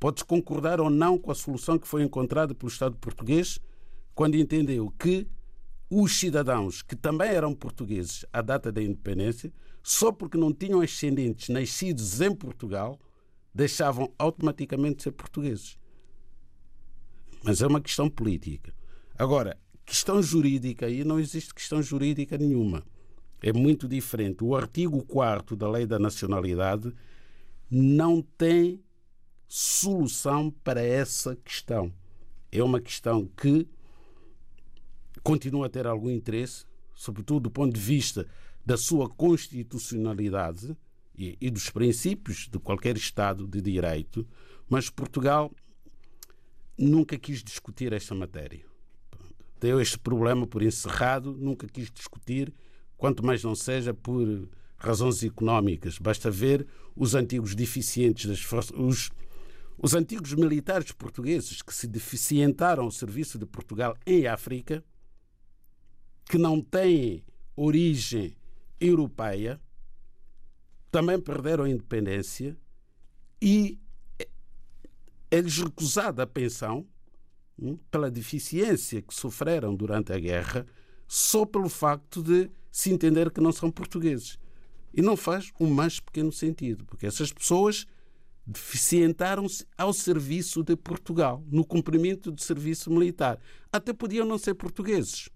Podes 0.00 0.22
concordar 0.22 0.80
ou 0.80 0.90
não 0.90 1.16
com 1.16 1.30
a 1.30 1.34
solução 1.34 1.78
que 1.78 1.86
foi 1.86 2.02
encontrada 2.02 2.54
pelo 2.54 2.70
Estado 2.70 2.96
português 2.96 3.58
quando 4.14 4.36
entendeu 4.36 4.92
que 4.98 5.26
os 5.88 6.18
cidadãos 6.18 6.82
que 6.82 6.96
também 6.96 7.28
eram 7.28 7.54
portugueses 7.54 8.24
à 8.32 8.42
data 8.42 8.72
da 8.72 8.82
independência, 8.82 9.52
só 9.82 10.10
porque 10.10 10.36
não 10.36 10.52
tinham 10.52 10.80
ascendentes 10.80 11.48
nascidos 11.48 12.20
em 12.20 12.34
Portugal, 12.34 12.98
deixavam 13.54 14.12
automaticamente 14.18 14.96
de 14.96 15.02
ser 15.04 15.12
portugueses. 15.12 15.78
Mas 17.44 17.62
é 17.62 17.66
uma 17.66 17.80
questão 17.80 18.10
política. 18.10 18.74
Agora, 19.16 19.56
questão 19.84 20.20
jurídica, 20.20 20.86
aí 20.86 21.04
não 21.04 21.20
existe 21.20 21.54
questão 21.54 21.80
jurídica 21.80 22.36
nenhuma 22.36 22.82
é 23.46 23.52
muito 23.52 23.86
diferente. 23.86 24.42
O 24.42 24.56
artigo 24.56 25.04
4 25.04 25.54
da 25.54 25.70
Lei 25.70 25.84
da 25.84 25.98
Nacionalidade 25.98 26.90
não 27.70 28.22
tem 28.22 28.82
solução 29.46 30.50
para 30.50 30.80
essa 30.80 31.36
questão. 31.36 31.92
É 32.50 32.62
uma 32.62 32.80
questão 32.80 33.26
que 33.36 33.68
continua 35.22 35.66
a 35.66 35.68
ter 35.68 35.86
algum 35.86 36.08
interesse, 36.08 36.64
sobretudo 36.94 37.40
do 37.40 37.50
ponto 37.50 37.74
de 37.74 37.80
vista 37.80 38.26
da 38.64 38.78
sua 38.78 39.10
constitucionalidade 39.10 40.74
e, 41.14 41.36
e 41.38 41.50
dos 41.50 41.68
princípios 41.68 42.48
de 42.50 42.58
qualquer 42.58 42.96
Estado 42.96 43.46
de 43.46 43.60
direito, 43.60 44.26
mas 44.70 44.88
Portugal 44.88 45.52
nunca 46.78 47.18
quis 47.18 47.44
discutir 47.44 47.92
esta 47.92 48.14
matéria. 48.14 48.64
Deu 49.60 49.82
este 49.82 49.98
problema 49.98 50.46
por 50.46 50.62
encerrado, 50.62 51.36
nunca 51.36 51.68
quis 51.68 51.90
discutir 51.90 52.50
quanto 52.96 53.24
mais 53.24 53.42
não 53.42 53.54
seja 53.54 53.92
por 53.92 54.48
razões 54.76 55.22
económicas. 55.22 55.98
Basta 55.98 56.30
ver 56.30 56.66
os 56.94 57.14
antigos 57.14 57.54
deficientes 57.54 58.26
das 58.26 58.40
forças, 58.40 58.76
os, 58.76 59.10
os 59.78 59.94
antigos 59.94 60.34
militares 60.34 60.92
portugueses 60.92 61.62
que 61.62 61.74
se 61.74 61.86
deficientaram 61.86 62.84
ao 62.84 62.90
serviço 62.90 63.38
de 63.38 63.46
Portugal 63.46 63.96
em 64.06 64.26
África, 64.26 64.84
que 66.26 66.38
não 66.38 66.60
têm 66.60 67.24
origem 67.56 68.36
europeia, 68.80 69.60
também 70.90 71.20
perderam 71.20 71.64
a 71.64 71.68
independência 71.68 72.56
e 73.40 73.78
é-lhes 75.30 75.58
recusada 75.58 76.22
a 76.22 76.26
pensão 76.26 76.86
hum, 77.58 77.76
pela 77.90 78.10
deficiência 78.10 79.02
que 79.02 79.12
sofreram 79.12 79.74
durante 79.74 80.12
a 80.12 80.18
guerra, 80.18 80.64
só 81.08 81.44
pelo 81.44 81.68
facto 81.68 82.22
de 82.22 82.50
se 82.74 82.90
entender 82.90 83.30
que 83.30 83.40
não 83.40 83.52
são 83.52 83.70
portugueses. 83.70 84.36
E 84.92 85.00
não 85.00 85.16
faz 85.16 85.52
o 85.60 85.64
mais 85.64 86.00
pequeno 86.00 86.32
sentido, 86.32 86.84
porque 86.84 87.06
essas 87.06 87.32
pessoas 87.32 87.86
deficientaram-se 88.44 89.64
ao 89.78 89.92
serviço 89.92 90.60
de 90.64 90.74
Portugal, 90.74 91.40
no 91.46 91.64
cumprimento 91.64 92.32
do 92.32 92.42
serviço 92.42 92.90
militar. 92.90 93.38
Até 93.72 93.92
podiam 93.92 94.26
não 94.26 94.36
ser 94.36 94.54
portugueses, 94.54 95.28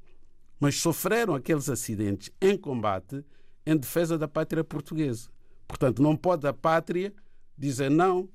mas 0.59 0.81
sofreram 0.81 1.33
aqueles 1.33 1.69
acidentes 1.69 2.29
em 2.41 2.59
combate 2.59 3.25
em 3.65 3.77
defesa 3.77 4.19
da 4.19 4.27
pátria 4.27 4.65
portuguesa. 4.65 5.29
Portanto, 5.69 6.03
não 6.03 6.17
pode 6.17 6.45
a 6.45 6.53
pátria 6.53 7.15
dizer 7.57 7.89
não 7.89 8.29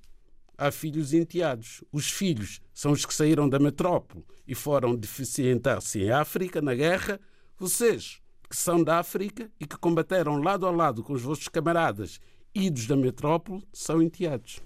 a 0.57 0.71
filhos 0.71 1.13
enteados. 1.13 1.83
Os 1.91 2.09
filhos 2.09 2.61
são 2.73 2.93
os 2.93 3.05
que 3.05 3.13
saíram 3.13 3.49
da 3.49 3.59
metrópole 3.59 4.23
e 4.47 4.55
foram 4.55 4.95
deficientar-se 4.95 6.03
em 6.03 6.09
África, 6.09 6.61
na 6.61 6.73
guerra. 6.73 7.19
Vocês 7.57 8.22
que 8.53 8.57
são 8.59 8.83
da 8.83 8.99
África 8.99 9.49
e 9.59 9.65
que 9.65 9.75
combateram 9.75 10.39
lado 10.39 10.67
a 10.67 10.69
lado 10.71 11.01
com 11.01 11.13
os 11.13 11.23
vossos 11.23 11.47
camaradas 11.47 12.19
idos 12.53 12.85
da 12.85 12.95
metrópole 12.95 13.63
são 13.73 13.99
enteados. 13.99 14.61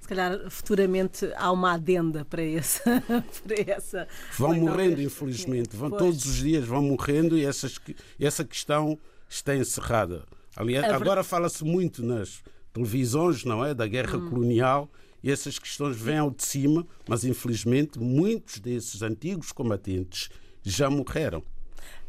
Se 0.00 0.08
calhar 0.08 0.50
futuramente 0.50 1.30
há 1.36 1.52
uma 1.52 1.74
adenda 1.74 2.24
para 2.24 2.42
essa. 2.42 2.82
para 3.46 3.72
essa 3.72 4.08
Vão 4.36 4.50
Bem, 4.50 4.60
morrendo, 4.62 5.00
infelizmente. 5.00 5.76
Vão, 5.76 5.88
Pois. 5.88 6.02
todos 6.02 6.24
os 6.24 6.38
dias 6.38 6.64
vão 6.64 6.82
morrendo 6.82 7.38
e 7.38 7.44
essas, 7.44 7.78
essa 8.18 8.44
questão 8.44 8.98
está 9.28 9.54
encerrada. 9.54 10.24
Aliás, 10.56 10.84
É 10.84 10.90
agora 10.90 11.22
fala-se 11.22 11.62
muito 11.62 12.02
nas 12.04 12.42
televisões, 12.72 13.44
não 13.44 13.64
é? 13.64 13.72
Da 13.72 13.86
guerra 13.86 14.18
Hum. 14.18 14.28
colonial 14.30 14.90
e 15.22 15.30
essas 15.30 15.60
questões 15.60 15.96
vêm 15.96 16.18
ao 16.18 16.32
de 16.32 16.42
cima, 16.44 16.84
mas 17.08 17.22
infelizmente 17.22 18.00
muitos 18.00 18.58
desses 18.58 19.00
antigos 19.00 19.52
combatentes 19.52 20.28
já 20.64 20.90
morreram. 20.90 21.44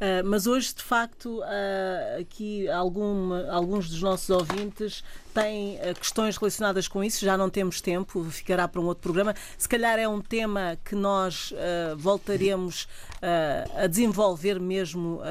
Uh, 0.01 0.25
mas 0.25 0.47
hoje, 0.47 0.73
de 0.73 0.81
facto, 0.81 1.41
uh, 1.41 2.19
aqui 2.19 2.67
alguma- 2.67 3.47
alguns 3.51 3.87
dos 3.87 4.01
nossos 4.01 4.31
ouvintes 4.31 5.03
têm 5.31 5.75
uh, 5.75 5.93
questões 5.93 6.37
relacionadas 6.37 6.87
com 6.87 7.03
isso. 7.03 7.23
Já 7.23 7.37
não 7.37 7.51
temos 7.51 7.81
tempo, 7.81 8.23
ficará 8.23 8.67
para 8.67 8.81
um 8.81 8.85
outro 8.85 9.03
programa. 9.03 9.35
Se 9.59 9.69
calhar 9.69 9.99
é 9.99 10.07
um 10.07 10.19
tema 10.19 10.75
que 10.83 10.95
nós 10.95 11.53
voltaremos 11.97 12.87
a 13.75 13.85
desenvolver 13.87 14.59
mesmo 14.59 15.21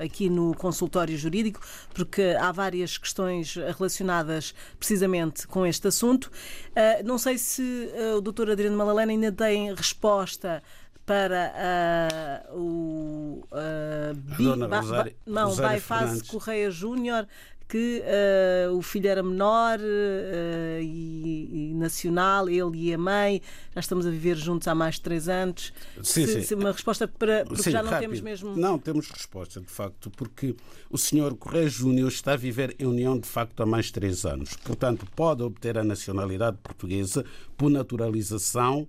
aqui 0.00 0.30
no 0.30 0.54
consultório 0.54 1.16
jurídico, 1.18 1.60
porque 1.92 2.36
há 2.38 2.52
várias 2.52 2.96
questões 2.96 3.56
relacionadas 3.76 4.54
precisamente 4.78 5.46
com 5.46 5.66
este 5.66 5.88
assunto. 5.88 6.30
Não 7.04 7.18
sei 7.18 7.38
se 7.38 7.90
o 8.16 8.20
Dr. 8.20 8.50
Adriano 8.50 8.76
Malalena 8.76 9.12
ainda 9.12 9.32
tem 9.32 9.74
resposta 9.74 10.62
para 11.12 11.52
ah, 11.54 12.54
o 12.54 13.44
ah, 13.52 14.12
Bi- 14.14 14.44
dona 14.44 14.66
Ba- 14.66 14.80
Rosário- 14.80 15.12
Ba- 15.26 15.32
não, 15.32 15.48
Rosário 15.48 15.82
Fernandes. 15.82 16.22
Correia 16.22 16.70
Júnior 16.70 17.28
que 17.68 18.02
ah, 18.04 18.72
o 18.72 18.80
filho 18.80 19.08
era 19.08 19.22
menor 19.22 19.78
ah, 19.78 20.80
e, 20.80 21.70
e 21.70 21.74
nacional, 21.74 22.48
ele 22.48 22.78
e 22.88 22.94
a 22.94 22.98
mãe, 22.98 23.42
já 23.74 23.80
estamos 23.80 24.06
a 24.06 24.10
viver 24.10 24.36
juntos 24.36 24.66
há 24.68 24.74
mais 24.74 24.94
de 24.94 25.02
três 25.02 25.28
anos. 25.28 25.70
Sim, 26.02 26.26
se, 26.26 26.32
sim. 26.32 26.42
se 26.42 26.54
uma 26.54 26.72
resposta 26.72 27.06
para. 27.06 27.44
Porque 27.44 27.62
Sim, 27.62 27.72
já 27.72 27.82
não 27.82 27.90
rápido. 27.90 28.08
temos 28.08 28.20
mesmo. 28.22 28.56
Não, 28.56 28.78
temos 28.78 29.10
resposta, 29.10 29.60
de 29.60 29.70
facto, 29.70 30.10
porque 30.10 30.56
o 30.90 30.96
senhor 30.96 31.34
Correia 31.36 31.68
Júnior 31.68 32.08
está 32.08 32.32
a 32.32 32.36
viver 32.36 32.74
em 32.78 32.86
união 32.86 33.18
de 33.18 33.28
facto 33.28 33.62
há 33.62 33.66
mais 33.66 33.86
de 33.86 33.92
três 33.92 34.24
anos. 34.24 34.54
Portanto, 34.64 35.06
pode 35.14 35.42
obter 35.42 35.76
a 35.76 35.84
nacionalidade 35.84 36.56
portuguesa 36.62 37.22
por 37.54 37.70
naturalização 37.70 38.88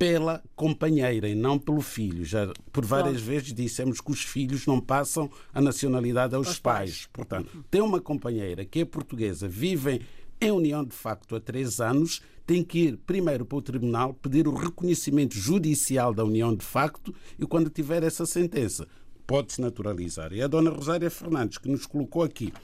pela 0.00 0.42
companheira 0.56 1.28
e 1.28 1.34
não 1.34 1.58
pelo 1.58 1.82
filho. 1.82 2.24
Já 2.24 2.50
por 2.72 2.86
várias 2.86 3.16
Claro. 3.18 3.26
vezes 3.26 3.52
dissemos 3.52 4.00
que 4.00 4.10
os 4.10 4.22
filhos 4.22 4.64
não 4.66 4.80
passam 4.80 5.30
a 5.52 5.60
nacionalidade 5.60 6.34
aos, 6.34 6.46
Aos 6.46 6.58
pais. 6.58 6.90
pais. 6.90 7.08
Portanto, 7.12 7.62
tem 7.70 7.82
uma 7.82 8.00
companheira 8.00 8.64
que 8.64 8.80
é 8.80 8.84
portuguesa, 8.86 9.46
vivem 9.46 10.00
em 10.40 10.50
união 10.50 10.82
de 10.82 10.94
facto 10.94 11.36
há 11.36 11.40
três 11.40 11.80
anos, 11.82 12.22
tem 12.46 12.64
que 12.64 12.78
ir 12.78 12.96
primeiro 12.96 13.44
para 13.44 13.58
o 13.58 13.60
tribunal 13.60 14.14
pedir 14.14 14.48
o 14.48 14.54
reconhecimento 14.54 15.34
judicial 15.36 16.14
da 16.14 16.24
união 16.24 16.56
de 16.56 16.64
facto 16.64 17.14
e 17.38 17.44
quando 17.44 17.68
tiver 17.68 18.02
essa 18.02 18.24
sentença 18.24 18.88
pode-se 19.26 19.60
naturalizar. 19.60 20.32
E 20.32 20.40
a 20.40 20.46
dona 20.46 20.70
Rosária 20.70 21.10
Fernandes, 21.10 21.58
que 21.58 21.68
nos 21.68 21.84
colocou 21.84 22.22
aqui 22.22 22.54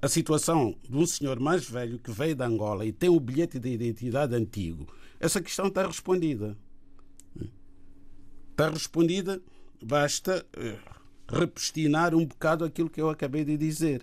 a 0.00 0.06
situação 0.06 0.72
de 0.88 0.96
um 0.96 1.04
senhor 1.04 1.40
mais 1.40 1.68
velho 1.68 1.98
que 1.98 2.12
veio 2.12 2.36
de 2.36 2.44
Angola 2.44 2.86
e 2.86 2.92
tem 2.92 3.08
o 3.10 3.18
bilhete 3.18 3.58
de 3.58 3.70
identidade 3.70 4.36
antigo, 4.36 4.86
essa 5.18 5.40
questão 5.42 5.66
está 5.66 5.84
respondida. 5.84 6.56
Está 8.56 8.70
respondida, 8.70 9.38
basta 9.84 10.42
eh, 10.56 10.78
repristinar 11.28 12.14
um 12.14 12.24
bocado 12.24 12.64
aquilo 12.64 12.88
que 12.88 12.98
eu 12.98 13.10
acabei 13.10 13.44
de 13.44 13.54
dizer. 13.54 14.02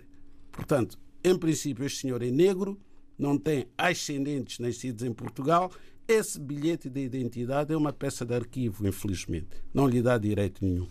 Portanto, 0.52 0.96
em 1.24 1.36
princípio, 1.36 1.84
este 1.84 2.02
senhor 2.02 2.22
é 2.22 2.30
negro, 2.30 2.78
não 3.18 3.36
tem 3.36 3.66
ascendentes 3.76 4.60
nascidos 4.60 5.02
em 5.02 5.12
Portugal. 5.12 5.72
Esse 6.06 6.38
bilhete 6.38 6.88
de 6.88 7.00
identidade 7.00 7.74
é 7.74 7.76
uma 7.76 7.92
peça 7.92 8.24
de 8.24 8.32
arquivo, 8.32 8.86
infelizmente. 8.86 9.48
Não 9.74 9.88
lhe 9.88 10.00
dá 10.00 10.16
direito 10.16 10.64
nenhum. 10.64 10.88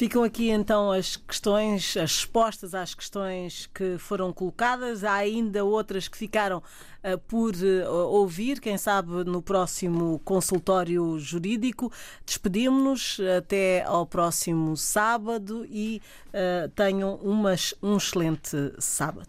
Ficam 0.00 0.24
aqui 0.24 0.48
então 0.48 0.90
as 0.90 1.14
questões, 1.14 1.94
as 1.94 2.12
respostas 2.12 2.74
às 2.74 2.94
questões 2.94 3.66
que 3.66 3.98
foram 3.98 4.32
colocadas. 4.32 5.04
Há 5.04 5.12
ainda 5.12 5.62
outras 5.62 6.08
que 6.08 6.16
ficaram 6.16 6.62
ah, 7.04 7.18
por 7.18 7.52
ah, 7.54 7.90
ouvir, 7.90 8.60
quem 8.60 8.78
sabe 8.78 9.24
no 9.24 9.42
próximo 9.42 10.18
consultório 10.20 11.18
jurídico. 11.18 11.92
Despedimos-nos 12.24 13.18
até 13.36 13.82
ao 13.82 14.06
próximo 14.06 14.74
sábado 14.74 15.66
e 15.68 16.00
ah, 16.32 16.70
tenham 16.74 17.16
umas- 17.16 17.74
um 17.82 17.98
excelente 17.98 18.56
sábado. 18.78 19.28